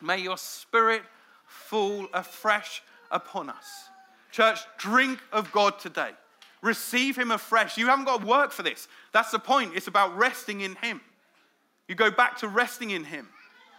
may 0.00 0.18
your 0.18 0.38
spirit 0.38 1.02
fall 1.46 2.06
afresh 2.12 2.82
upon 3.10 3.50
us. 3.50 3.88
Church, 4.30 4.60
drink 4.78 5.18
of 5.32 5.52
God 5.52 5.78
today. 5.78 6.10
Receive 6.62 7.16
Him 7.16 7.30
afresh. 7.30 7.76
You 7.76 7.86
haven't 7.86 8.06
got 8.06 8.20
to 8.20 8.26
work 8.26 8.52
for 8.52 8.62
this. 8.62 8.88
That's 9.12 9.30
the 9.30 9.38
point. 9.38 9.72
It's 9.74 9.88
about 9.88 10.16
resting 10.16 10.60
in 10.60 10.76
Him. 10.76 11.00
You 11.88 11.94
go 11.94 12.10
back 12.10 12.38
to 12.38 12.48
resting 12.48 12.90
in 12.90 13.04
Him. 13.04 13.28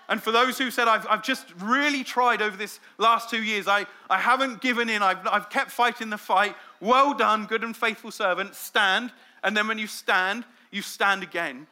And 0.10 0.22
for 0.22 0.32
those 0.32 0.58
who 0.58 0.70
said, 0.70 0.88
I've, 0.88 1.08
I've 1.10 1.24
just 1.24 1.46
really 1.60 2.04
tried 2.04 2.42
over 2.42 2.58
this 2.58 2.80
last 2.98 3.30
two 3.30 3.42
years, 3.42 3.68
I, 3.68 3.86
I 4.10 4.20
haven't 4.20 4.62
given 4.62 4.90
in, 4.90 5.02
I've, 5.02 5.26
I've 5.26 5.50
kept 5.50 5.72
fighting 5.72 6.10
the 6.10 6.18
fight. 6.18 6.56
Well 6.82 7.14
done, 7.14 7.46
good 7.46 7.64
and 7.64 7.76
faithful 7.76 8.12
servant. 8.12 8.54
Stand. 8.54 9.12
And 9.44 9.56
then 9.56 9.68
when 9.68 9.80
you 9.80 9.88
stand, 9.88 10.44
you 10.72 10.82
stand 10.82 11.24
again. 11.24 11.68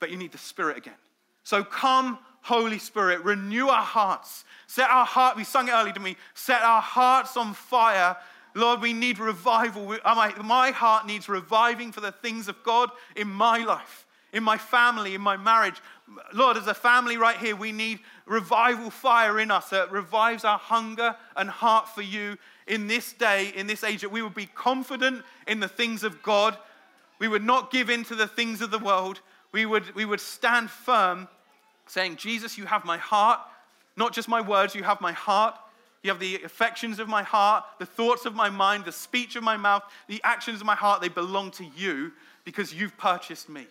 But 0.00 0.10
you 0.10 0.16
need 0.16 0.32
the 0.32 0.38
Spirit 0.38 0.78
again. 0.78 0.94
So 1.42 1.64
come, 1.64 2.18
Holy 2.42 2.78
Spirit, 2.78 3.24
renew 3.24 3.68
our 3.68 3.82
hearts. 3.82 4.44
Set 4.66 4.88
our 4.88 5.04
heart, 5.04 5.36
we 5.36 5.44
sung 5.44 5.68
it 5.68 5.72
earlier 5.72 5.92
to 5.92 6.00
me, 6.00 6.16
set 6.34 6.62
our 6.62 6.80
hearts 6.80 7.36
on 7.36 7.54
fire. 7.54 8.16
Lord, 8.54 8.80
we 8.80 8.92
need 8.92 9.18
revival. 9.18 9.96
Uh, 10.04 10.32
my 10.42 10.70
heart 10.70 11.06
needs 11.06 11.28
reviving 11.28 11.92
for 11.92 12.00
the 12.00 12.12
things 12.12 12.48
of 12.48 12.62
God 12.62 12.90
in 13.16 13.28
my 13.28 13.58
life, 13.64 14.06
in 14.32 14.42
my 14.42 14.58
family, 14.58 15.14
in 15.14 15.20
my 15.20 15.36
marriage. 15.36 15.80
Lord, 16.32 16.56
as 16.56 16.66
a 16.66 16.74
family 16.74 17.16
right 17.16 17.36
here, 17.36 17.54
we 17.54 17.72
need 17.72 18.00
revival 18.26 18.90
fire 18.90 19.38
in 19.40 19.50
us 19.50 19.70
that 19.70 19.92
revives 19.92 20.44
our 20.44 20.58
hunger 20.58 21.16
and 21.36 21.48
heart 21.48 21.88
for 21.88 22.02
you 22.02 22.36
in 22.66 22.86
this 22.86 23.12
day, 23.12 23.52
in 23.54 23.66
this 23.66 23.84
age, 23.84 24.00
that 24.02 24.12
we 24.12 24.22
would 24.22 24.34
be 24.34 24.46
confident 24.46 25.24
in 25.46 25.60
the 25.60 25.68
things 25.68 26.04
of 26.04 26.22
God. 26.22 26.56
We 27.18 27.28
would 27.28 27.44
not 27.44 27.70
give 27.70 27.90
in 27.90 28.04
to 28.04 28.14
the 28.14 28.26
things 28.26 28.60
of 28.60 28.70
the 28.70 28.78
world, 28.78 29.20
we 29.52 29.66
would, 29.66 29.94
we 29.94 30.04
would 30.04 30.20
stand 30.20 30.70
firm, 30.70 31.28
saying, 31.86 32.16
Jesus, 32.16 32.56
you 32.56 32.66
have 32.66 32.84
my 32.84 32.98
heart, 32.98 33.40
not 33.96 34.12
just 34.12 34.28
my 34.28 34.40
words, 34.40 34.74
you 34.74 34.82
have 34.82 35.00
my 35.00 35.12
heart. 35.12 35.56
You 36.02 36.10
have 36.10 36.20
the 36.20 36.42
affections 36.44 36.98
of 36.98 37.08
my 37.08 37.22
heart, 37.22 37.64
the 37.78 37.84
thoughts 37.84 38.24
of 38.24 38.34
my 38.34 38.48
mind, 38.48 38.86
the 38.86 38.92
speech 38.92 39.36
of 39.36 39.42
my 39.42 39.58
mouth, 39.58 39.82
the 40.08 40.20
actions 40.24 40.60
of 40.60 40.66
my 40.66 40.74
heart. 40.74 41.02
They 41.02 41.10
belong 41.10 41.50
to 41.52 41.64
you 41.76 42.12
because 42.44 42.72
you've 42.72 42.96
purchased 42.96 43.50
me 43.50 43.66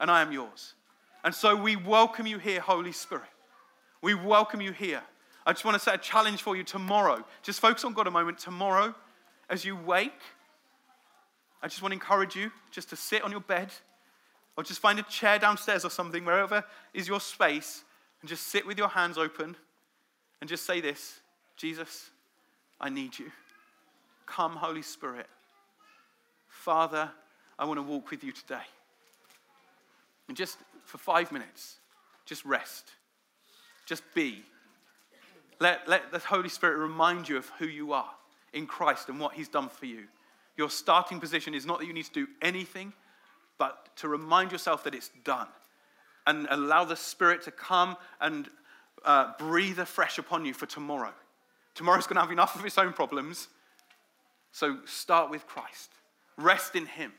and 0.00 0.10
I 0.10 0.22
am 0.22 0.32
yours. 0.32 0.74
And 1.22 1.34
so 1.34 1.54
we 1.54 1.76
welcome 1.76 2.26
you 2.26 2.38
here, 2.38 2.60
Holy 2.60 2.92
Spirit. 2.92 3.28
We 4.00 4.14
welcome 4.14 4.60
you 4.60 4.72
here. 4.72 5.02
I 5.44 5.52
just 5.52 5.64
want 5.64 5.74
to 5.74 5.80
set 5.80 5.94
a 5.94 5.98
challenge 5.98 6.42
for 6.42 6.56
you 6.56 6.64
tomorrow. 6.64 7.24
Just 7.42 7.60
focus 7.60 7.84
on 7.84 7.92
God 7.92 8.06
a 8.06 8.10
moment. 8.10 8.38
Tomorrow, 8.38 8.94
as 9.50 9.64
you 9.64 9.76
wake, 9.76 10.20
I 11.62 11.68
just 11.68 11.82
want 11.82 11.92
to 11.92 11.96
encourage 11.96 12.34
you 12.34 12.50
just 12.70 12.88
to 12.90 12.96
sit 12.96 13.22
on 13.22 13.30
your 13.30 13.40
bed 13.40 13.68
or 14.56 14.62
just 14.62 14.80
find 14.80 14.98
a 14.98 15.02
chair 15.02 15.38
downstairs 15.38 15.84
or 15.84 15.90
something, 15.90 16.24
wherever 16.24 16.64
is 16.94 17.06
your 17.06 17.20
space, 17.20 17.84
and 18.20 18.28
just 18.28 18.46
sit 18.46 18.66
with 18.66 18.78
your 18.78 18.88
hands 18.88 19.18
open 19.18 19.56
and 20.40 20.48
just 20.48 20.64
say 20.64 20.80
this 20.80 21.20
Jesus, 21.56 22.10
I 22.80 22.88
need 22.88 23.18
you. 23.18 23.30
Come, 24.26 24.56
Holy 24.56 24.82
Spirit. 24.82 25.26
Father, 26.48 27.10
I 27.58 27.64
want 27.64 27.78
to 27.78 27.82
walk 27.82 28.10
with 28.10 28.24
you 28.24 28.32
today. 28.32 28.64
And 30.28 30.36
just 30.36 30.58
for 30.84 30.98
five 30.98 31.30
minutes, 31.30 31.76
just 32.24 32.44
rest. 32.44 32.90
Just 33.86 34.02
be. 34.14 34.42
Let, 35.60 35.88
let 35.88 36.10
the 36.10 36.18
Holy 36.18 36.48
Spirit 36.48 36.76
remind 36.78 37.28
you 37.28 37.36
of 37.36 37.48
who 37.58 37.66
you 37.66 37.92
are 37.92 38.10
in 38.52 38.66
Christ 38.66 39.08
and 39.08 39.20
what 39.20 39.34
He's 39.34 39.48
done 39.48 39.68
for 39.68 39.86
you. 39.86 40.04
Your 40.56 40.70
starting 40.70 41.20
position 41.20 41.54
is 41.54 41.64
not 41.64 41.78
that 41.78 41.86
you 41.86 41.92
need 41.92 42.06
to 42.06 42.12
do 42.12 42.26
anything, 42.42 42.92
but 43.58 43.94
to 43.96 44.08
remind 44.08 44.52
yourself 44.52 44.84
that 44.84 44.94
it's 44.94 45.10
done 45.24 45.48
and 46.26 46.46
allow 46.50 46.84
the 46.84 46.96
Spirit 46.96 47.42
to 47.42 47.50
come 47.50 47.96
and 48.20 48.48
uh, 49.04 49.32
breathe 49.38 49.78
afresh 49.78 50.18
upon 50.18 50.44
you 50.44 50.52
for 50.52 50.66
tomorrow. 50.66 51.12
Tomorrow's 51.74 52.06
going 52.06 52.16
to 52.16 52.22
have 52.22 52.32
enough 52.32 52.56
of 52.58 52.64
its 52.64 52.78
own 52.78 52.92
problems. 52.92 53.48
So 54.52 54.78
start 54.86 55.30
with 55.30 55.46
Christ, 55.46 55.90
rest 56.36 56.74
in 56.74 56.86
Him. 56.86 57.12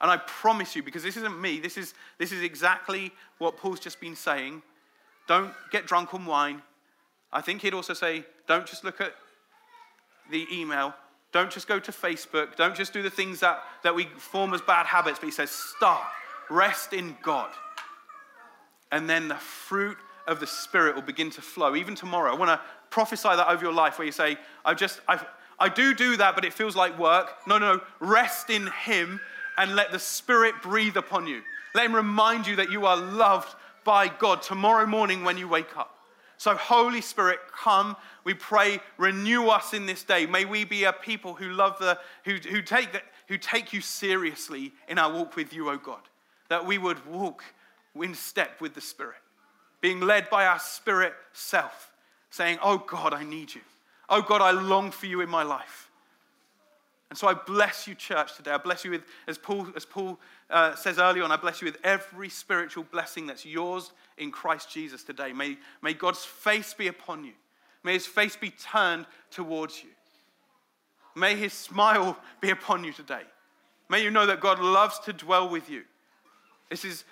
And 0.00 0.10
I 0.10 0.18
promise 0.18 0.76
you, 0.76 0.82
because 0.82 1.02
this 1.02 1.16
isn't 1.16 1.40
me, 1.40 1.58
this 1.58 1.78
is, 1.78 1.94
this 2.18 2.30
is 2.30 2.42
exactly 2.42 3.12
what 3.38 3.56
Paul's 3.56 3.80
just 3.80 4.00
been 4.00 4.14
saying. 4.14 4.62
Don't 5.26 5.52
get 5.72 5.86
drunk 5.86 6.12
on 6.12 6.26
wine. 6.26 6.62
I 7.32 7.40
think 7.40 7.62
he'd 7.62 7.74
also 7.74 7.94
say, 7.94 8.24
don't 8.46 8.66
just 8.66 8.84
look 8.84 9.00
at 9.00 9.14
the 10.30 10.46
email, 10.52 10.94
don't 11.36 11.50
just 11.50 11.68
go 11.68 11.78
to 11.78 11.92
Facebook. 11.92 12.56
Don't 12.56 12.74
just 12.74 12.94
do 12.94 13.02
the 13.02 13.10
things 13.10 13.40
that, 13.40 13.62
that 13.82 13.94
we 13.94 14.06
form 14.16 14.54
as 14.54 14.62
bad 14.62 14.86
habits. 14.86 15.18
But 15.18 15.26
he 15.26 15.32
says, 15.32 15.50
start, 15.50 16.02
rest 16.48 16.94
in 16.94 17.14
God. 17.22 17.50
And 18.90 19.06
then 19.06 19.28
the 19.28 19.34
fruit 19.34 19.98
of 20.26 20.40
the 20.40 20.46
Spirit 20.46 20.94
will 20.94 21.02
begin 21.02 21.28
to 21.32 21.42
flow. 21.42 21.76
Even 21.76 21.94
tomorrow, 21.94 22.32
I 22.32 22.36
want 22.36 22.48
to 22.48 22.60
prophesy 22.88 23.28
that 23.28 23.48
over 23.48 23.62
your 23.62 23.74
life 23.74 23.98
where 23.98 24.06
you 24.06 24.12
say, 24.12 24.38
I 24.64 24.72
just, 24.72 25.02
I, 25.06 25.22
I 25.58 25.68
do 25.68 25.94
do 25.94 26.16
that, 26.16 26.34
but 26.34 26.46
it 26.46 26.54
feels 26.54 26.74
like 26.74 26.98
work. 26.98 27.34
No, 27.46 27.58
no, 27.58 27.74
no. 27.74 27.80
Rest 28.00 28.48
in 28.48 28.68
Him 28.68 29.20
and 29.58 29.76
let 29.76 29.92
the 29.92 29.98
Spirit 29.98 30.54
breathe 30.62 30.96
upon 30.96 31.26
you. 31.26 31.42
Let 31.74 31.84
Him 31.84 31.94
remind 31.94 32.46
you 32.46 32.56
that 32.56 32.70
you 32.70 32.86
are 32.86 32.96
loved 32.96 33.54
by 33.84 34.08
God 34.08 34.40
tomorrow 34.40 34.86
morning 34.86 35.22
when 35.22 35.36
you 35.36 35.48
wake 35.48 35.76
up. 35.76 35.95
So, 36.38 36.54
Holy 36.54 37.00
Spirit, 37.00 37.38
come. 37.50 37.96
We 38.24 38.34
pray, 38.34 38.80
renew 38.98 39.48
us 39.48 39.72
in 39.72 39.86
this 39.86 40.04
day. 40.04 40.26
May 40.26 40.44
we 40.44 40.64
be 40.64 40.84
a 40.84 40.92
people 40.92 41.34
who 41.34 41.50
love 41.50 41.78
the, 41.78 41.98
who, 42.24 42.34
who, 42.34 42.62
take, 42.62 42.92
the, 42.92 43.00
who 43.28 43.38
take 43.38 43.72
you 43.72 43.80
seriously 43.80 44.72
in 44.88 44.98
our 44.98 45.12
walk 45.12 45.36
with 45.36 45.52
you, 45.52 45.70
O 45.70 45.76
God. 45.76 46.02
that 46.48 46.66
we 46.66 46.78
would 46.78 47.04
walk 47.06 47.42
in 47.94 48.14
step 48.14 48.60
with 48.60 48.74
the 48.74 48.80
Spirit, 48.80 49.16
being 49.80 50.00
led 50.00 50.28
by 50.30 50.46
our 50.46 50.58
spirit 50.58 51.14
self, 51.32 51.92
saying, 52.30 52.58
Oh 52.62 52.78
God, 52.78 53.14
I 53.14 53.24
need 53.24 53.54
you. 53.54 53.62
Oh 54.08 54.22
God, 54.22 54.40
I 54.42 54.50
long 54.50 54.90
for 54.90 55.06
you 55.06 55.20
in 55.20 55.28
my 55.28 55.42
life. 55.42 55.85
And 57.08 57.18
so 57.18 57.28
I 57.28 57.34
bless 57.34 57.86
you, 57.86 57.94
church, 57.94 58.36
today. 58.36 58.50
I 58.50 58.56
bless 58.56 58.84
you 58.84 58.90
with, 58.90 59.04
as 59.28 59.38
Paul, 59.38 59.68
as 59.76 59.84
Paul 59.84 60.18
uh, 60.50 60.74
says 60.74 60.98
earlier 60.98 61.22
on, 61.22 61.30
I 61.30 61.36
bless 61.36 61.62
you 61.62 61.66
with 61.66 61.78
every 61.84 62.28
spiritual 62.28 62.84
blessing 62.90 63.26
that's 63.26 63.46
yours 63.46 63.92
in 64.18 64.32
Christ 64.32 64.72
Jesus 64.72 65.04
today. 65.04 65.32
May, 65.32 65.56
may 65.82 65.94
God's 65.94 66.24
face 66.24 66.74
be 66.74 66.88
upon 66.88 67.24
you. 67.24 67.32
May 67.84 67.92
his 67.92 68.06
face 68.06 68.34
be 68.36 68.50
turned 68.50 69.06
towards 69.30 69.84
you. 69.84 69.90
May 71.14 71.36
his 71.36 71.52
smile 71.52 72.18
be 72.40 72.50
upon 72.50 72.82
you 72.82 72.92
today. 72.92 73.22
May 73.88 74.02
you 74.02 74.10
know 74.10 74.26
that 74.26 74.40
God 74.40 74.58
loves 74.58 74.98
to 75.00 75.12
dwell 75.12 75.48
with 75.48 75.70
you. 75.70 75.84
This 76.68 76.84
is, 76.84 77.04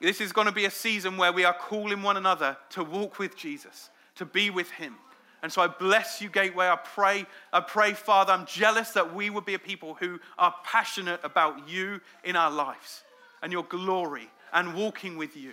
this 0.00 0.20
is 0.20 0.32
going 0.32 0.48
to 0.48 0.52
be 0.52 0.64
a 0.64 0.70
season 0.70 1.16
where 1.16 1.32
we 1.32 1.44
are 1.44 1.54
calling 1.54 2.02
one 2.02 2.16
another 2.16 2.56
to 2.70 2.82
walk 2.82 3.20
with 3.20 3.36
Jesus, 3.36 3.90
to 4.16 4.24
be 4.24 4.50
with 4.50 4.70
him. 4.72 4.96
And 5.42 5.52
so 5.52 5.62
I 5.62 5.66
bless 5.66 6.20
you, 6.20 6.28
Gateway. 6.28 6.66
I 6.66 6.76
pray, 6.76 7.26
I 7.52 7.60
pray, 7.60 7.92
Father, 7.92 8.32
I'm 8.32 8.46
jealous 8.46 8.90
that 8.90 9.14
we 9.14 9.30
would 9.30 9.44
be 9.44 9.54
a 9.54 9.58
people 9.58 9.94
who 9.94 10.18
are 10.38 10.54
passionate 10.64 11.20
about 11.22 11.68
you 11.68 12.00
in 12.24 12.36
our 12.36 12.50
lives 12.50 13.02
and 13.42 13.52
your 13.52 13.64
glory 13.64 14.28
and 14.52 14.74
walking 14.74 15.16
with 15.16 15.36
you. 15.36 15.52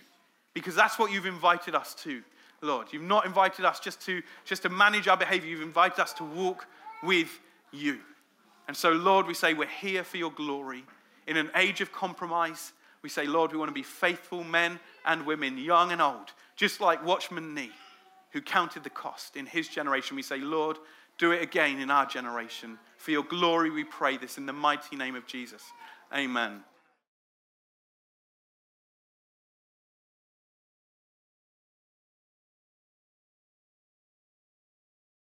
Because 0.53 0.75
that's 0.75 0.97
what 0.97 1.11
you've 1.11 1.25
invited 1.25 1.75
us 1.75 1.93
to, 1.95 2.21
Lord. 2.61 2.87
You've 2.91 3.03
not 3.03 3.25
invited 3.25 3.65
us 3.65 3.79
just 3.79 4.01
to, 4.05 4.21
just 4.45 4.61
to 4.61 4.69
manage 4.69 5.07
our 5.07 5.17
behavior, 5.17 5.49
you've 5.49 5.61
invited 5.61 5.99
us 5.99 6.13
to 6.13 6.23
walk 6.23 6.65
with 7.03 7.39
you. 7.71 7.99
And 8.67 8.77
so, 8.77 8.91
Lord, 8.91 9.27
we 9.27 9.33
say 9.33 9.53
we're 9.53 9.67
here 9.67 10.03
for 10.03 10.17
your 10.17 10.31
glory. 10.31 10.85
In 11.27 11.35
an 11.35 11.51
age 11.55 11.81
of 11.81 11.91
compromise, 11.91 12.71
we 13.01 13.09
say, 13.09 13.25
Lord, 13.25 13.51
we 13.51 13.57
want 13.57 13.69
to 13.69 13.73
be 13.73 13.83
faithful 13.83 14.43
men 14.43 14.79
and 15.05 15.25
women, 15.25 15.57
young 15.57 15.91
and 15.91 16.01
old, 16.01 16.31
just 16.55 16.79
like 16.79 17.05
Watchman 17.05 17.53
Nee 17.53 17.71
who 18.33 18.41
counted 18.41 18.83
the 18.83 18.89
cost 18.89 19.35
in 19.37 19.45
his 19.45 19.67
generation. 19.67 20.15
We 20.15 20.23
say, 20.23 20.39
Lord, 20.39 20.77
do 21.17 21.31
it 21.31 21.41
again 21.41 21.79
in 21.79 21.91
our 21.91 22.05
generation. 22.05 22.77
For 22.97 23.11
your 23.11 23.23
glory, 23.23 23.69
we 23.69 23.83
pray 23.83 24.17
this 24.17 24.37
in 24.37 24.45
the 24.45 24.53
mighty 24.53 24.95
name 24.95 25.15
of 25.15 25.27
Jesus. 25.27 25.63
Amen. 26.13 26.63